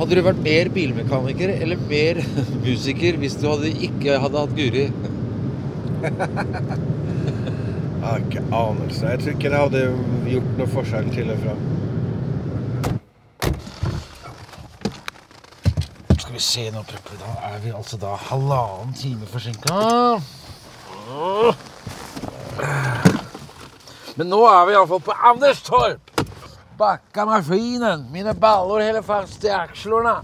Hadde 0.00 0.16
du 0.16 0.22
vært 0.24 0.40
mer 0.42 0.70
bilmekaniker 0.74 1.52
eller 1.54 1.82
mer 1.90 2.22
musiker 2.66 3.20
hvis 3.20 3.36
du 3.38 3.46
hadde 3.50 3.70
ikke 3.90 4.18
hadde 4.22 4.46
hatt 4.46 4.56
Guri? 4.56 4.86
Jeg 8.00 8.08
har 8.08 8.22
ikke 8.24 8.42
anelse. 8.56 9.04
Jeg 9.06 9.20
tror 9.20 9.34
ikke 9.36 9.50
det 9.52 9.58
hadde 9.60 9.80
gjort 10.32 10.52
noe 10.56 10.72
forskjell 10.72 11.10
til 11.12 11.34
og 11.34 11.42
fra. 11.44 11.54
Vi 16.40 16.44
se 16.44 16.70
nå, 16.72 16.80
Preppe. 16.88 17.16
Da 17.20 17.34
er 17.52 17.58
vi 17.60 17.68
altså 17.76 17.98
da 18.00 18.14
halvannen 18.16 18.94
time 18.96 19.26
forsinka. 19.28 19.74
Men 24.16 24.26
nå 24.32 24.40
er 24.48 24.64
vi 24.66 24.72
iallfall 24.72 25.02
på 25.04 25.12
Anders 25.32 25.60
Torp. 25.66 26.00
Bakka 26.80 27.24
maskinen. 27.28 28.06
Mine 28.12 28.34
baller 28.34 28.84
holder 28.86 29.02
fast 29.04 29.44
i 29.44 29.48
akslene. 29.52 30.14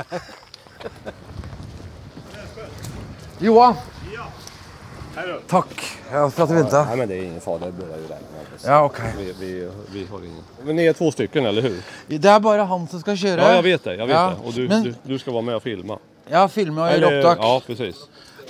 Johan. 3.46 3.74
Takk 5.48 5.80
for 6.10 6.42
att 6.42 6.48
du 6.48 6.54
väntade. 6.54 6.84
Nej, 6.84 6.96
men 6.96 7.08
det 7.08 7.14
är 7.14 7.22
ingen 7.22 7.40
fara. 7.40 7.58
Det 7.58 7.72
börjar 7.72 7.96
ju 7.96 8.02
redan. 8.02 8.18
Ja, 8.64 8.84
okej. 8.84 9.14
Vi, 9.18 9.32
vi, 9.40 9.70
vi 9.92 10.06
har 10.06 10.18
ingen... 10.18 10.42
Men 10.64 10.76
ni 10.76 10.86
är 10.86 10.92
två 10.92 11.10
stycken, 11.10 11.46
eller 11.46 11.62
hur? 11.62 11.82
Det 12.06 12.24
er 12.24 12.40
bare 12.40 12.62
han 12.62 12.88
som 12.88 13.00
skal 13.00 13.16
kjøre. 13.16 13.40
Ja, 13.40 13.54
jag 13.54 13.62
vet 13.62 13.84
det. 13.84 13.94
Jag 13.94 14.06
vet 14.06 14.16
Ja, 14.16 14.32
det. 14.42 14.48
Och 14.48 14.52
du, 14.52 14.68
men- 14.68 14.82
du, 14.82 14.94
du 15.02 15.18
ska 15.18 15.30
vara 15.30 15.42
med 15.42 15.56
och 15.56 15.62
filma. 15.62 15.98
Ja, 16.30 16.48
filme 16.48 16.80
og 16.80 16.92
Eller- 16.92 17.10
gjøre 17.10 17.18
opptak. 17.20 17.38
Ja, 17.42 17.62
precis. 17.66 17.96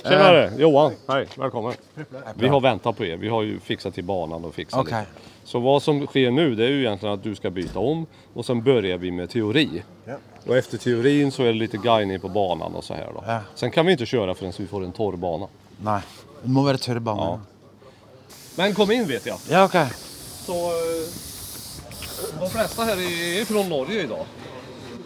Tjenare! 0.03 0.51
Johan, 0.57 0.91
hej, 1.07 1.27
välkommen. 1.37 1.73
Vi 2.35 2.47
har 2.47 2.61
väntat 2.61 2.97
på 2.97 3.05
er. 3.05 3.17
Vi 3.17 3.29
har 3.29 3.41
ju 3.43 3.59
fixat 3.59 3.93
till 3.93 4.03
banan 4.03 4.45
och 4.45 4.55
fixat 4.55 4.79
okay. 4.79 4.99
lite. 4.99 5.11
Så 5.43 5.59
vad 5.59 5.83
som 5.83 6.07
sker 6.07 6.31
nu 6.31 6.55
det 6.55 6.63
är 6.65 6.69
ju 6.69 6.79
egentligen 6.79 7.15
att 7.15 7.23
du 7.23 7.35
ska 7.35 7.49
byta 7.49 7.79
om 7.79 8.05
och 8.33 8.45
sen 8.45 8.63
börjar 8.63 8.97
vi 8.97 9.11
med 9.11 9.29
teori. 9.29 9.83
Ja. 10.05 10.13
Och 10.47 10.57
efter 10.57 10.77
teorin 10.77 11.31
så 11.31 11.43
är 11.43 11.47
det 11.47 11.53
lite 11.53 11.77
guidning 11.77 12.19
på 12.19 12.29
banan 12.29 12.75
och 12.75 12.83
så 12.83 12.93
här 12.93 13.09
då. 13.15 13.23
Ja. 13.27 13.39
Sen 13.55 13.71
kan 13.71 13.85
vi 13.85 13.91
inte 13.91 14.05
köra 14.05 14.35
förrän 14.35 14.53
vi 14.57 14.67
får 14.67 14.83
en 14.83 14.91
torr 14.91 15.15
bana. 15.15 15.47
Nei. 15.83 16.01
Det 16.41 16.51
må 16.51 16.63
være 16.65 16.81
tørr 16.81 16.99
bane. 17.05 17.27
Ja. 17.31 18.37
Men 18.57 18.73
kom 18.77 18.91
inn, 18.93 19.05
vet 19.09 19.27
jeg. 19.29 19.37
Ja, 19.51 19.63
ok. 19.67 19.77
Så 20.41 20.57
eh, 20.75 21.19
de 22.41 22.49
fleste 22.51 22.87
her 22.89 23.03
er 23.05 23.45
fra 23.49 23.63
Norge 23.69 24.01
i 24.03 24.09
dag. 24.09 24.25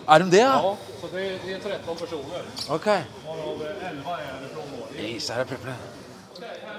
Er 0.05 0.23
de 0.23 0.31
det, 0.31 0.41
ja? 0.45 0.75
Så 1.01 1.09
det 1.11 1.25
er 1.25 1.37
det 1.43 1.53
er 1.57 1.61
13 1.81 1.99
personer. 1.99 2.47
Ok. 2.69 2.87
Varav 3.25 3.61
11 3.65 4.15
er 4.15 4.49
fra 4.53 4.65
Norge. 4.71 5.05
Is, 5.11 5.29
her 5.29 5.43
er 5.43 5.49
Preple. 5.49 5.75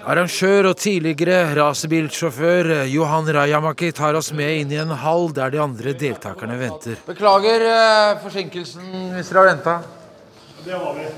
Arrangør 0.06 0.68
og 0.70 0.76
tidligere 0.78 1.40
racerbilsjåfør 1.58 2.68
Johan 2.86 3.26
Rajamaki 3.34 3.88
tar 3.96 4.14
oss 4.14 4.28
med 4.38 4.60
inn 4.60 4.70
i 4.70 4.78
en 4.78 4.92
hall 5.02 5.32
der 5.34 5.50
de 5.50 5.58
andre 5.64 5.94
deltakerne 5.98 6.58
venter. 6.60 7.00
Beklager 7.08 7.64
eh, 7.66 8.12
forsinkelsen 8.22 9.16
hvis 9.16 9.32
dere 9.32 9.42
har 9.42 9.50
venta. 9.50 9.74
Det 10.62 10.78
var 10.78 10.94
vi. 11.00 11.08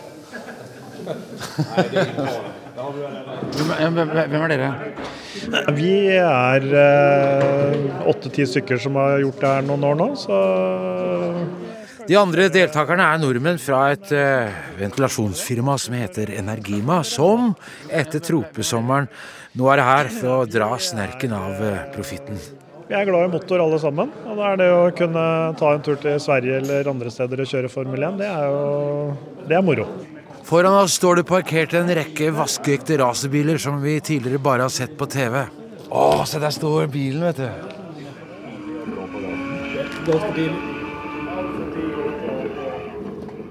Hvem, 1.09 2.58
hvem, 2.79 3.97
hvem 4.15 4.45
er 4.45 4.53
dere? 4.53 4.69
Vi 5.77 5.95
er 6.15 6.67
eh, 6.83 8.05
åtte-ti 8.09 8.47
stykker 8.47 8.81
som 8.83 8.99
har 9.01 9.19
gjort 9.23 9.41
det 9.43 9.55
her 9.57 9.67
noen 9.67 9.87
år 9.89 9.99
nå, 9.99 10.09
så 10.19 10.39
De 12.09 12.17
andre 12.17 12.47
deltakerne 12.53 13.05
er 13.05 13.19
nordmenn 13.21 13.59
fra 13.61 13.91
et 13.93 14.13
eh, 14.17 14.55
ventilasjonsfirma 14.79 15.75
som 15.81 15.97
heter 15.99 16.33
Energima, 16.39 17.03
som 17.05 17.51
etter 17.91 18.23
tropesommeren 18.25 19.11
nå 19.59 19.69
er 19.73 19.83
her 19.83 20.09
for 20.13 20.45
å 20.45 20.49
dra 20.49 20.71
snerken 20.79 21.35
av 21.35 21.59
eh, 21.65 21.83
profitten. 21.95 22.39
Vi 22.89 22.97
er 22.97 23.05
glad 23.05 23.27
i 23.27 23.33
motor 23.33 23.61
alle 23.61 23.77
sammen. 23.83 24.13
Og 24.25 24.39
da 24.39 24.53
er 24.53 24.61
det 24.63 24.69
å 24.73 24.85
kunne 24.97 25.25
ta 25.61 25.75
en 25.75 25.83
tur 25.85 25.99
til 26.01 26.17
Sverige 26.23 26.63
eller 26.63 26.89
andre 26.89 27.13
steder 27.13 27.43
og 27.45 27.51
kjøre 27.51 27.73
Formel 27.73 28.07
1, 28.13 28.23
det 28.23 28.31
er 28.31 28.47
jo 28.49 29.43
det 29.49 29.59
er 29.59 29.67
moro. 29.67 29.85
Foran 30.49 30.75
oss 30.75 30.93
står 30.93 31.17
det 31.17 31.23
parkert 31.29 31.75
en 31.77 31.91
rekke 31.93 32.31
vaskeekte 32.33 32.97
racerbiler 32.97 33.59
som 33.61 33.83
vi 33.83 33.99
tidligere 34.01 34.41
bare 34.41 34.65
har 34.65 34.73
sett 34.73 34.95
på 34.97 35.05
TV. 35.13 35.43
Å, 35.93 36.25
se 36.25 36.41
der 36.41 36.55
står 36.57 36.87
bilen, 36.89 37.27
vet 37.29 37.37
du. 37.37 37.49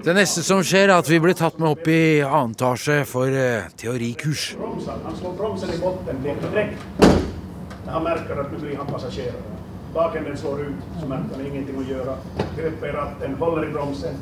Det 0.02 0.16
neste 0.16 0.42
som 0.42 0.64
skjer, 0.66 0.88
er 0.88 0.96
at 0.96 1.06
vi 1.06 1.20
blir 1.22 1.38
tatt 1.38 1.62
med 1.62 1.70
opp 1.70 1.86
i 1.86 2.18
annen 2.26 2.56
etasje 2.58 3.04
for 3.06 3.30
eh, 3.30 3.70
teorikurs. 3.78 4.48
Han 4.58 4.82
slår 5.20 5.38
bromsen 5.38 5.70
i 5.70 5.78
botten 5.78 6.26
direkt. 6.26 6.82
När 6.98 7.92
han 7.92 8.10
merker 8.10 8.42
at 8.42 8.50
nu 8.50 8.58
blir 8.58 8.74
han 8.76 8.90
passagerare. 8.90 9.57
Bakänden 9.94 10.36
slår 10.36 10.60
ut 10.60 10.74
så 11.00 11.06
märker 11.06 11.38
ni 11.42 11.48
ingenting 11.48 11.78
att 11.80 11.88
göra. 11.88 12.14
Grepper 12.56 12.88
i 12.88 12.92
ratten, 12.92 13.34
håller 13.34 13.68
i 13.68 13.70
bromsen, 13.70 14.14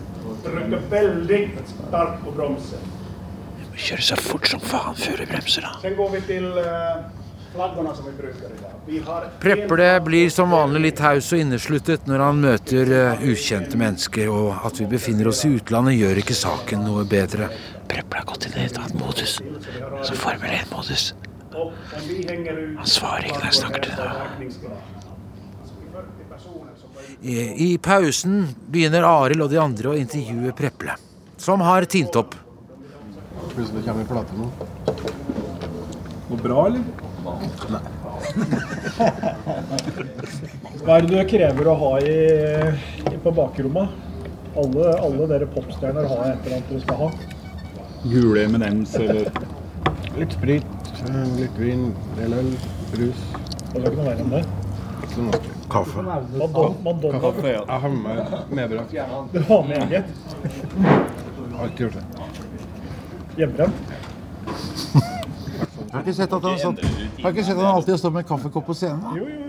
trycker 0.45 0.81
väldigt 0.91 1.75
starkt 1.89 2.25
på 2.25 2.31
bromsen. 2.31 2.79
Kjøre 3.77 4.01
så 4.03 4.17
fort 4.17 4.47
som 4.49 4.61
faen 4.61 4.95
før 4.97 5.19
vi 5.21 5.27
da. 5.61 5.73
Sen 5.83 5.97
går 5.97 6.11
vi 6.11 6.21
till 6.25 6.47
eh, 6.59 6.65
flaggorna 7.55 7.95
som 7.95 8.07
vi 8.07 8.13
brukar 8.13 8.47
idag. 8.59 8.71
Vi 8.87 8.99
har 8.99 9.27
Preple 9.41 10.01
blir 10.01 10.31
som 10.31 10.51
vanlig 10.51 10.81
litt 10.81 11.03
haus 11.05 11.29
og 11.33 11.43
innesluttet 11.45 12.09
når 12.09 12.25
han 12.25 12.41
møter 12.41 12.93
eh, 12.97 13.27
ukjente 13.29 13.77
mennesker, 13.77 14.31
og 14.33 14.65
at 14.65 14.81
vi 14.81 14.89
befinner 14.95 15.29
oss 15.29 15.45
i 15.45 15.53
utlandet 15.59 15.99
gjør 15.99 16.23
ikke 16.25 16.39
saken 16.41 16.87
noe 16.89 17.05
bedre. 17.05 17.51
Preple 17.89 18.23
har 18.23 18.31
gått 18.33 18.49
inn 18.49 18.57
i 18.57 18.65
et 18.65 18.81
annet 18.81 18.97
modus, 18.97 19.37
som 20.03 20.17
Formel 20.17 20.51
1-modus. 20.63 21.13
och 21.57 21.67
om 21.67 21.73
vi 22.09 22.27
hänger 22.29 22.57
ut 22.59 22.77
Han 22.79 22.87
svarar 22.87 23.25
inte 23.27 23.39
när 23.39 23.45
jag 23.45 23.55
snackar 23.55 23.83
till 23.83 23.93
honom. 23.93 24.13
verkningsgrad. 24.31 24.73
Alltså, 25.61 25.75
vi 25.81 25.87
40 25.93 25.95
personer 25.95 26.05
som 26.15 26.26
var 26.26 26.26
I, 27.23 27.37
I 27.67 27.79
pausen 27.83 28.47
begynner 28.71 29.07
Arild 29.09 29.47
og 29.47 29.51
de 29.53 29.61
andre 29.61 29.93
å 29.93 29.97
intervjue 29.99 30.53
Preple, 30.57 30.97
som 31.41 31.63
har 31.65 31.87
tint 31.91 32.17
opp. 32.19 32.37
Plutselig 33.55 33.85
kommer 33.87 34.03
en 34.05 34.11
plate 34.11 34.37
nå. 34.37 34.51
Noe 36.27 36.41
bra, 36.43 36.67
eller? 36.69 36.83
Nei. 37.73 37.83
Hva 40.85 40.97
er 40.97 41.07
det 41.07 41.11
du 41.11 41.17
krever 41.31 41.71
å 41.71 41.77
ha 41.81 41.93
i, 42.03 42.17
i 43.13 43.17
på 43.23 43.33
bakrommet? 43.35 44.05
Alle, 44.57 44.93
alle 45.05 45.29
dere 45.33 45.49
popstjerner 45.53 46.07
har 46.09 46.31
et 46.31 46.47
eller 46.47 46.59
annet 46.59 46.71
dere 46.73 46.85
skal 46.85 47.03
ha. 47.03 47.09
Gule 48.07 48.47
M&M's 48.47 48.95
eller 49.01 49.31
Litt 50.17 50.33
sprit, 50.33 50.65
eh, 51.05 51.25
litt 51.37 51.59
vin, 51.61 51.91
del 52.17 52.39
øl, 52.39 52.49
brus. 52.95 53.27
Det 53.35 53.83
er 53.83 53.91
ikke 53.91 53.99
noe 53.99 54.07
verre 54.07 54.25
enn 54.25 54.33
det. 54.33 54.43
Ikke 55.05 55.27
noe. 55.27 55.56
Kaffe. 55.71 56.03
Madonna. 56.03 56.75
Madonna. 56.85 57.21
Kaffe, 57.21 57.49
ja. 57.49 57.65
Jeg 57.67 57.81
har 57.81 57.89
med 57.89 58.03
meg 58.03 58.17
medbrakt. 58.61 58.93
Du 59.33 59.41
har 59.49 59.63
med 59.69 59.77
eget. 59.83 60.05
Alltid 61.61 61.81
gjort 61.87 61.93
det. 61.93 62.03
Hjemmebrent. 63.37 63.75
Jeg 64.47 64.53
har 65.93 66.01
ikke 66.03 66.15
sett 66.17 66.33
at 66.37 66.43
han, 66.45 66.59
satt, 66.61 66.79
har 67.23 67.31
ikke 67.33 67.45
sett 67.47 67.57
at 67.57 67.65
han 67.65 67.75
alltid 67.75 67.93
har 67.95 67.99
stått 68.03 68.15
med 68.17 68.27
kaffekopp 68.29 68.67
på 68.69 68.75
scenen. 68.77 69.03
Jo, 69.17 69.25
jo, 69.25 69.29
jo. 69.41 69.45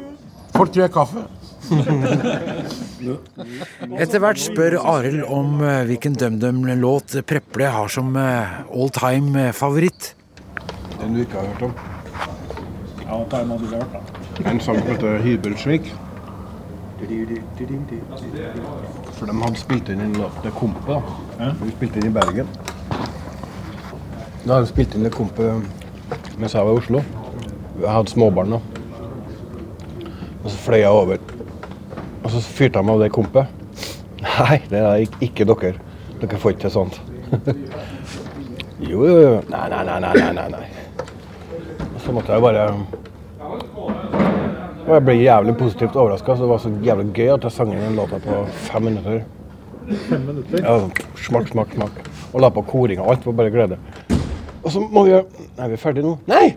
Folk 0.58 0.70
tror 0.74 0.82
jeg 0.84 0.90
er 0.90 0.94
kaffe. 0.96 1.22
Etter 4.02 4.20
hvert 4.24 4.40
spør 4.42 4.74
Arild 4.80 5.24
om 5.28 5.60
eh, 5.62 5.84
hvilken 5.90 6.14
DumDum-låt 6.18 7.10
Preple 7.28 7.68
har 7.76 7.88
som 7.92 8.16
eh, 8.18 8.48
all 8.72 8.90
time 8.96 9.52
favoritt. 9.54 10.16
Den 10.98 11.14
du 11.18 11.22
ikke 11.26 11.38
har 11.42 11.46
hørt 11.52 11.64
om. 11.68 11.74
Ja, 13.04 13.14
hva 13.20 13.38
har 13.44 13.58
du 13.62 13.68
hørt, 13.76 13.92
da? 13.94 14.00
En 14.50 14.60
sang 14.64 14.78
som 14.80 14.88
heter 14.90 15.12
Hybelsvik. 15.24 15.86
For 19.18 19.26
de 19.30 19.36
hadde 19.42 19.60
spilt 19.60 19.90
inn 19.94 20.02
en 20.02 20.16
låt 20.18 20.40
til 20.42 20.52
Kompet. 20.58 20.88
da. 21.38 21.52
Vi 21.62 21.72
spilte 21.76 22.02
inn 22.02 22.10
i 22.10 22.14
Bergen. 22.14 22.50
Da 24.44 24.56
hadde 24.56 24.66
de 24.66 24.72
spilt 24.72 24.96
inn 24.96 25.06
det 25.06 25.14
Kompet 25.14 25.62
mens 26.38 26.54
jeg 26.54 26.66
var 26.66 26.74
i 26.74 26.80
Oslo. 26.82 27.04
Jeg 27.82 27.92
hadde 27.92 28.14
småbarn 28.14 28.56
da. 28.56 28.60
Og 30.44 30.50
så 30.50 30.58
fløy 30.58 30.80
jeg 30.80 30.90
over. 30.90 31.18
Og 32.24 32.32
så 32.32 32.42
fyrte 32.42 32.82
de 32.82 32.94
av 32.94 33.02
det 33.04 33.12
Kompet. 33.14 33.46
Nei, 34.24 34.58
det 34.70 34.82
er 34.82 35.06
ikke, 35.22 35.46
dere. 35.46 35.74
Dere 36.22 36.40
får 36.42 36.56
ikke 36.56 36.66
til 36.66 36.74
sånt. 36.74 37.02
jo, 38.90 39.04
jo, 39.06 39.18
jo. 39.22 39.34
Nei, 39.52 39.66
nei, 39.74 39.84
nei, 39.86 40.00
nei, 40.02 40.32
nei, 40.34 40.48
nei. 40.54 40.66
Og 41.94 42.00
så 42.02 42.14
måtte 42.16 42.34
jeg 42.34 42.46
bare 42.46 42.70
og 44.88 44.94
jeg 44.96 45.04
ble 45.04 45.16
jævlig 45.20 45.54
positivt 45.60 45.96
overraska. 46.00 46.36
Det 46.40 46.48
var 46.50 46.62
så 46.64 46.72
jævlig 46.84 47.12
gøy 47.18 47.34
at 47.34 47.44
jeg 47.48 47.52
sang 47.52 47.74
inn 47.74 47.82
den 47.84 47.98
låta 48.00 48.20
på 48.24 48.38
fem 48.70 48.88
minutter. 48.88 49.24
Fem 50.08 50.24
minutter? 50.28 50.64
Ja, 50.64 50.78
sånn, 50.80 50.94
smakk, 51.28 51.52
smakk, 51.52 51.74
smakk. 51.76 52.00
Og 52.34 52.42
la 52.44 52.50
på 52.54 52.64
koring 52.68 53.02
og 53.04 53.12
alt. 53.14 53.26
var 53.28 53.38
bare 53.42 53.52
glede. 53.52 53.78
Og 54.64 54.72
så 54.74 54.82
må 54.84 55.04
vi 55.06 55.14
gjøre 55.14 55.46
Er 55.64 55.70
vi 55.72 55.78
ferdige 55.80 56.04
nå? 56.06 56.18
Nei! 56.28 56.56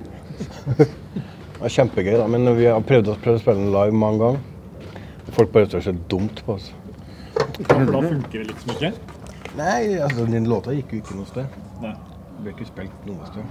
det 0.79 1.61
var 1.61 1.75
kjempegøy, 1.75 2.17
da. 2.19 2.27
Men 2.31 2.49
vi 2.57 2.67
har 2.71 2.81
prøvd, 2.87 3.11
å- 3.13 3.19
spille 3.39 3.57
den 3.59 3.73
live 3.75 3.93
mange 3.97 4.19
ganger. 4.25 4.41
Folk 5.37 5.53
bare 5.55 5.67
står 5.71 5.85
så 5.87 5.95
dumt 6.11 6.43
på 6.47 6.57
oss. 6.59 6.73
For 7.67 7.87
da 7.87 8.01
funker 8.03 8.39
det 8.43 8.47
liksom 8.51 8.73
ikke? 8.75 8.93
Nei, 9.59 9.99
altså 9.99 10.27
den 10.31 10.47
låta 10.51 10.75
gikk 10.75 10.95
jo 10.95 11.03
ikke 11.03 11.19
noe 11.19 11.27
sted. 11.31 11.61
Nei. 11.83 11.95
Det 12.41 12.45
ble 12.47 12.53
ikke 12.55 12.67
spilt 12.71 13.07
noe 13.07 13.27
sted. 13.29 13.47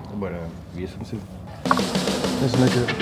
Det 0.00 0.12
er 0.16 0.20
bare 0.20 0.44
vi 0.74 0.86
som 0.90 1.04
sier 1.06 1.20
det. 2.52 2.60
er 2.60 2.94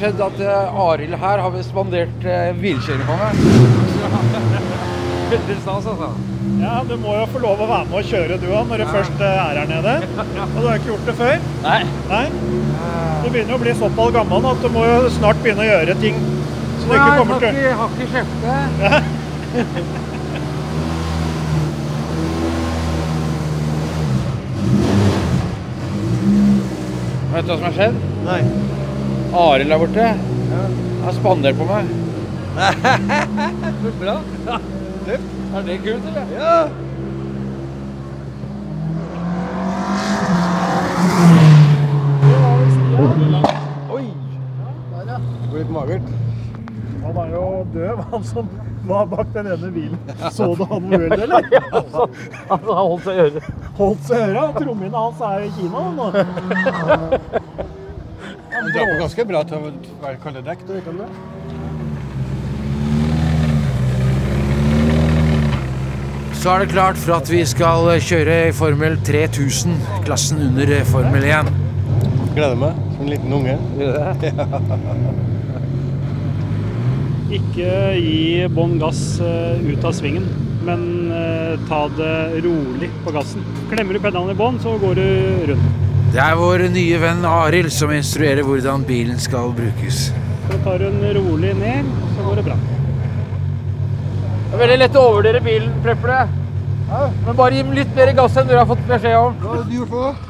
skjedd 0.00 0.20
at 0.24 0.40
eh, 0.40 0.80
Arild 0.86 1.16
her 1.20 1.42
har 1.44 1.52
vi 1.54 1.62
spandert 1.64 2.24
uh, 2.24 2.50
hvilekjøring 2.60 3.06
på 3.08 3.16
meg. 3.20 3.32
Veldig 5.30 5.56
stas, 5.60 5.86
altså. 5.92 6.08
Ja, 6.60 6.80
du 6.88 6.94
må 7.00 7.14
jo 7.16 7.26
få 7.32 7.40
lov 7.40 7.60
å 7.64 7.68
være 7.68 7.86
med 7.88 7.98
og 8.00 8.08
kjøre 8.08 8.36
du 8.40 8.46
òg, 8.50 8.64
når 8.68 8.82
du 8.82 8.86
først 8.90 9.22
eh, 9.24 9.42
er 9.44 9.60
her 9.60 9.68
nede. 9.70 9.94
Og 10.54 10.58
du 10.58 10.66
har 10.66 10.76
ikke 10.80 10.90
gjort 10.92 11.06
det 11.08 11.14
før? 11.20 11.36
Nei. 11.64 11.80
Nei? 12.10 12.26
Du 13.20 13.28
begynner 13.28 13.54
jo 13.54 13.58
å 13.60 13.62
bli 13.62 13.74
såpass 13.78 14.12
gammel 14.16 14.50
at 14.50 14.60
du 14.64 14.68
må 14.72 14.82
jo 14.88 14.98
snart 15.14 15.40
begynne 15.44 15.64
å 15.64 15.70
gjøre 15.70 15.94
ting 16.00 16.16
så 16.80 16.86
du 16.88 16.92
ikke 16.96 17.16
kommer 17.18 17.42
til 17.42 17.58
Jeg 17.60 17.74
har 17.76 17.88
ikke 17.92 18.08
kjøpt 18.14 18.36
Ja. 18.80 19.00
Vet 27.30 27.46
du 27.46 27.50
hva 27.52 27.56
som 27.56 27.68
har 27.68 27.74
skjedd? 27.76 27.96
Nei. 28.26 28.40
Arild 29.32 29.72
er 29.72 29.78
borte. 29.78 30.06
Han 31.04 31.14
spander 31.14 31.54
på 31.54 31.66
meg. 31.68 31.90
Så 33.82 33.92
bra. 34.00 34.16
Er 35.10 35.62
det 35.66 35.76
kult, 35.84 36.08
eller? 36.10 36.32
Ja. 36.34 36.56
Oi! 43.90 44.04
Det 45.06 45.16
ble 45.50 45.62
litt 45.62 45.72
magert. 45.74 46.10
Han 47.00 47.16
er 47.22 47.32
jo 47.34 47.46
døv, 47.74 48.02
han 48.12 48.24
som 48.26 48.50
var 48.90 49.06
bak 49.10 49.30
den 49.34 49.46
ene 49.54 49.70
bilen. 49.74 49.98
Så 50.34 50.52
du 50.58 50.64
han 50.70 50.90
uhellet, 50.90 51.26
eller? 51.26 51.50
Altså, 51.80 52.06
han 52.50 52.70
holdt 52.70 53.04
seg 53.06 53.14
i 53.14 53.26
øret. 53.26 53.50
Holdt 53.78 54.06
seg 54.10 54.16
i 54.18 54.30
øret. 54.30 54.60
Trommehinna 54.60 55.04
hans 55.06 55.20
er 55.30 55.46
i 55.46 55.52
Kina 55.58 55.90
nå. 55.96 56.10
Han 58.60 58.72
drar 58.72 58.86
på 58.92 58.96
ganske 59.00 59.24
bra 59.24 59.40
til 59.48 59.56
å 59.56 59.70
være 60.02 60.18
kalde 60.20 60.42
dekk, 60.44 60.58
du 60.68 60.72
om 60.90 60.98
det? 61.00 61.06
Så 66.40 66.50
er 66.52 66.58
det 66.60 66.72
klart 66.74 66.98
for 67.00 67.12
at 67.16 67.30
vi 67.32 67.40
skal 67.48 67.88
kjøre 68.04 68.34
i 68.50 68.52
Formel 68.56 68.98
3000, 69.08 69.72
klassen 70.04 70.38
under 70.44 70.84
Formel 70.92 71.24
1. 71.24 71.48
Gleder 72.36 72.58
meg 72.60 72.72
som 72.92 73.00
en 73.06 73.12
liten 73.14 73.32
unge. 73.40 73.56
Ikke 77.40 77.72
gi 77.96 78.44
bånn 78.52 78.76
gass 78.82 79.02
eh, 79.24 79.56
ut 79.72 79.80
av 79.88 79.92
svingen, 79.96 80.28
men 80.68 80.80
eh, 81.16 81.56
ta 81.70 81.80
det 81.96 82.44
rolig 82.44 82.92
på 83.06 83.10
gassen. 83.16 83.40
Klemmer 83.72 83.96
du 83.96 84.00
pedalen 84.04 84.34
i 84.34 84.36
bånn, 84.36 84.60
så 84.60 84.76
går 84.84 84.94
du 85.00 85.08
rundt. 85.54 85.89
Det 86.10 86.18
er 86.18 86.34
vår 86.34 86.66
nye 86.74 86.98
venn 86.98 87.24
Arild 87.28 87.70
som 87.74 87.92
instruerer 87.94 88.42
hvordan 88.46 88.82
bilen 88.88 89.20
skal 89.22 89.52
brukes. 89.54 90.08
Så 90.50 90.58
tar 90.64 90.82
den 90.82 90.98
rolig 91.14 91.54
ned, 91.54 91.86
så 92.16 92.26
går 92.26 92.40
det 92.40 92.46
bra. 92.50 92.56
Det 94.50 94.56
er 94.56 94.62
veldig 94.64 94.78
lett 94.82 94.96
å 94.98 95.04
overvurdere 95.06 95.40
bilen, 95.44 95.74
Preple. 95.84 96.24
Ja. 96.90 97.04
Men 97.26 97.36
bare 97.38 97.54
gi 97.54 97.62
dem 97.62 97.76
litt 97.78 97.94
mer 97.94 98.10
gass 98.18 98.34
enn 98.40 98.50
du 98.50 98.56
har 98.58 98.66
fått 98.66 98.82
beskjed 98.88 99.14
om. 99.14 99.38
Hva 99.38 99.54
har 99.54 99.64
du 99.68 99.76
gjort 99.78 99.94
for 99.94 100.26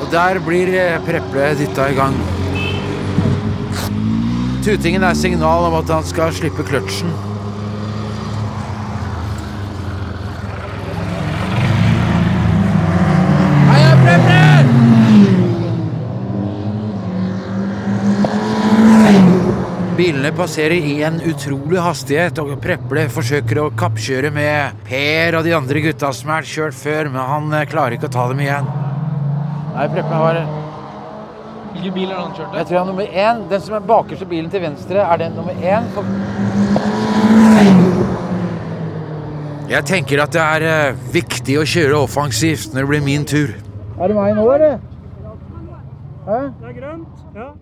Og 0.00 0.12
der 0.12 0.40
blir 0.46 0.72
eh, 0.80 1.00
Preple 1.04 1.54
dytta 1.60 1.90
i 1.92 1.94
gang. 2.00 2.16
Tutingen 4.64 5.04
er 5.04 5.14
signal 5.14 5.68
om 5.68 5.76
at 5.78 5.92
han 5.92 6.04
skal 6.04 6.32
slippe 6.32 6.64
kløtsjen. 6.64 7.12
Heia, 13.70 13.92
Preple! 14.04 14.40
Bilene 20.00 20.30
passerer 20.32 20.80
i 20.80 21.02
en 21.04 21.18
utrolig 21.28 21.76
hastighet, 21.84 22.38
og 22.40 22.54
Preple 22.64 23.02
forsøker 23.12 23.58
å 23.60 23.66
kappkjøre 23.76 24.30
med 24.32 24.78
Per 24.86 25.36
og 25.36 25.44
de 25.44 25.52
andre 25.52 25.82
gutta 25.84 26.08
som 26.16 26.30
er 26.32 26.48
kjørt 26.48 26.78
før, 26.78 27.10
men 27.12 27.20
han 27.20 27.52
eh, 27.58 27.66
klarer 27.68 27.98
ikke 27.98 28.08
å 28.08 28.14
ta 28.14 28.24
dem 28.30 28.40
igjen. 28.40 28.70
Nei, 29.74 29.84
Preple 29.92 30.22
har 30.22 30.40
Hvilken 31.74 31.94
bil 31.98 32.08
har 32.08 32.22
han 32.22 32.32
kjørte? 32.32 32.56
Jeg 32.56 32.70
tror 32.70 32.78
han 32.78 32.86
er 32.86 32.90
nummer 32.94 33.20
én. 33.26 33.44
Den 33.52 33.66
som 33.66 33.76
er 33.76 33.86
bakerste 33.92 34.32
bilen 34.32 34.48
til 34.56 34.64
venstre, 34.64 35.04
er 35.04 35.20
den 35.20 35.36
nummer 35.36 35.54
én. 35.60 35.92
For... 35.92 36.02
Jeg 39.76 39.88
tenker 39.92 40.24
at 40.24 40.32
det 40.32 40.46
er 40.46 40.70
eh, 40.72 41.08
viktig 41.12 41.60
å 41.60 41.68
kjøre 41.76 42.06
offensivt 42.08 42.72
når 42.72 42.86
det 42.86 42.90
blir 42.94 43.10
min 43.12 43.28
tur. 43.28 43.52
Er 44.00 44.08
det 44.08 44.16
meg 44.16 44.32
nå, 44.40 44.48
eller? 44.56 44.78
Hæ? 46.24 46.46
Det 46.56 46.72
er 46.72 46.80
grønt. 46.80 47.26
Ja. 47.36 47.52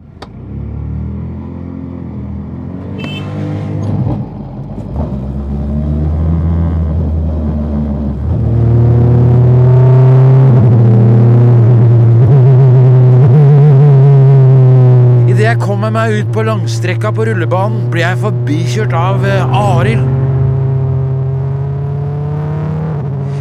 Meg 16.09 16.23
ut 16.25 16.31
på 16.33 16.42
langstrekka 16.47 17.11
på 17.12 17.25
rullebanen, 17.29 17.88
blir 17.92 18.05
jeg 18.07 18.21
forbikjørt 18.23 18.94
av 18.97 19.25
eh, 19.29 19.57
Arild. 19.59 20.07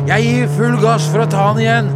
Jeg 0.08 0.26
gir 0.26 0.52
full 0.58 0.76
gass 0.82 1.06
for 1.12 1.24
å 1.24 1.30
ta 1.32 1.46
han 1.50 1.62
igjen, 1.64 1.88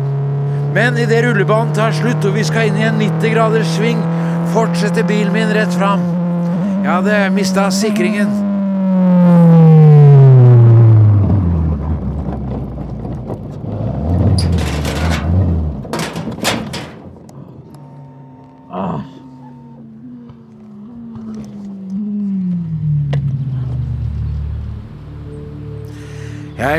men 0.76 1.00
idet 1.02 1.24
rullebanen 1.26 1.76
tar 1.76 1.96
slutt 1.96 2.24
og 2.28 2.38
vi 2.38 2.46
skal 2.48 2.70
inn 2.70 2.80
i 2.80 2.88
en 2.88 3.00
90 3.02 3.34
graders 3.34 3.74
sving, 3.76 4.00
fortsetter 4.56 5.08
bilen 5.08 5.36
min 5.36 5.52
rett 5.56 5.76
fram. 5.76 6.06
Jeg 6.86 6.92
hadde 6.92 7.20
mista 7.36 7.68
sikringen. 7.76 8.41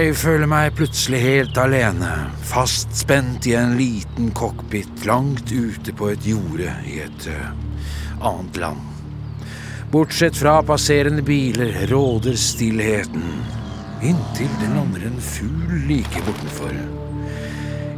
Jeg 0.02 0.16
føler 0.18 0.48
meg 0.50 0.72
plutselig 0.74 1.18
helt 1.22 1.58
alene, 1.62 2.08
fastspent 2.48 3.44
i 3.46 3.52
en 3.54 3.76
liten 3.78 4.32
cockpit 4.34 5.04
langt 5.06 5.52
ute 5.52 5.94
på 5.94 6.08
et 6.10 6.24
jorde 6.26 6.72
i 6.90 6.96
et 7.04 7.26
eh, 7.30 7.52
annet 8.18 8.58
land. 8.58 8.80
Bortsett 9.92 10.34
fra 10.40 10.56
passerende 10.66 11.22
biler 11.22 11.84
råder 11.92 12.34
stillheten, 12.34 13.28
inntil 14.02 14.50
det 14.58 14.72
lander 14.72 15.06
en 15.06 15.22
fugl 15.22 15.86
like 15.86 16.24
bortenfor. 16.26 16.74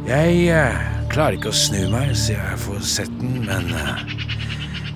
Jeg 0.05 0.45
eh, 0.53 0.85
klarer 1.09 1.39
ikke 1.39 1.55
å 1.55 1.57
snu 1.57 1.87
meg 1.95 2.13
så 2.13 2.37
jeg 2.37 2.61
får 2.67 2.85
sett 2.91 3.17
den, 3.23 3.41
men 3.49 3.73
eh, 3.81 4.05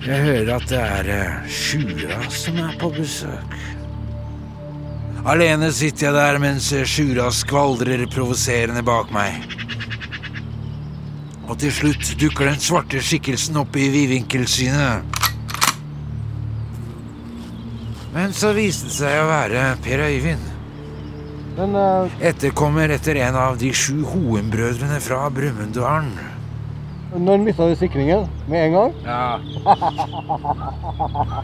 jeg 0.06 0.28
hører 0.28 0.54
at 0.60 0.70
det 0.70 0.86
er 0.86 1.12
Sjura 1.50 2.22
som 2.30 2.62
er 2.68 2.78
på 2.78 2.94
besøk. 3.00 3.58
Alene 5.28 5.68
sitter 5.68 6.06
jeg 6.06 6.14
der 6.16 6.38
mens 6.40 6.70
Sjura 6.88 7.26
skvaldrer 7.34 8.06
provoserende 8.08 8.80
bak 8.80 9.10
meg. 9.12 9.42
Og 11.44 11.58
til 11.60 11.72
slutt 11.74 12.14
dukker 12.16 12.48
den 12.48 12.62
svarte 12.62 13.02
skikkelsen 13.04 13.58
opp 13.60 13.76
i 13.76 13.90
vidvinkelsynet. 13.92 15.18
Men 18.14 18.32
så 18.34 18.54
viste 18.56 18.88
det 18.88 18.96
seg 18.96 19.20
å 19.20 19.28
være 19.28 19.66
Per 19.84 20.06
Øyvind. 20.06 20.48
Men 21.58 21.76
uh... 21.76 22.18
Etterkommer 22.24 22.88
etter 22.96 23.20
en 23.20 23.36
av 23.36 23.60
de 23.60 23.74
sju 23.76 24.00
Hoem-brødrene 24.08 25.02
fra 25.04 25.28
Brumunddalen. 25.28 26.16
når 27.12 27.44
mista 27.44 27.68
du 27.68 27.76
sikringen? 27.76 28.24
Med 28.48 28.70
en 28.70 28.72
gang? 28.78 28.92
Ja. 29.04 29.40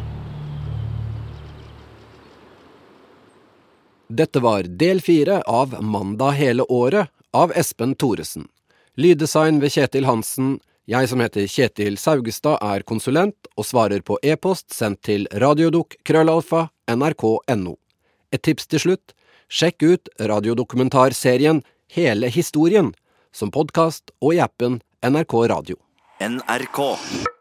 Dette 4.08 4.40
var 4.40 4.62
del 4.62 5.00
fire 5.00 5.42
av 5.42 5.82
Mandag 5.82 6.30
hele 6.30 6.62
året 6.62 7.08
av 7.32 7.52
Espen 7.56 7.94
Thoresen. 7.94 8.48
Lyddesign 8.94 9.58
ved 9.60 9.72
Kjetil 9.72 10.06
Hansen. 10.06 10.60
Jeg 10.86 11.10
som 11.10 11.20
heter 11.20 11.48
Kjetil 11.50 11.98
Saugestad 11.98 12.62
er 12.62 12.86
konsulent 12.86 13.50
og 13.58 13.66
svarer 13.66 14.04
på 14.06 14.18
e-post 14.22 14.70
sendt 14.72 15.02
til 15.02 15.26
radiodok 15.34 15.98
krøllalfa 16.06 16.68
nrk.no. 16.86 17.74
Et 18.30 18.42
tips 18.42 18.70
til 18.70 18.84
slutt. 18.84 19.16
Sjekk 19.50 19.82
ut 19.82 20.08
radiodokumentarserien 20.18 21.62
Hele 21.94 22.30
historien 22.30 22.94
som 23.34 23.50
podkast 23.54 24.10
og 24.22 24.34
i 24.34 24.42
appen 24.42 24.80
NRK 25.06 25.38
Radio. 25.50 25.78
NRK. 26.22 27.34